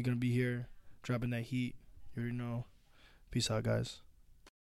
[0.00, 0.66] We're gonna be here,
[1.02, 1.74] dropping that heat.
[2.16, 2.64] You already know.
[3.30, 4.00] Peace out, guys.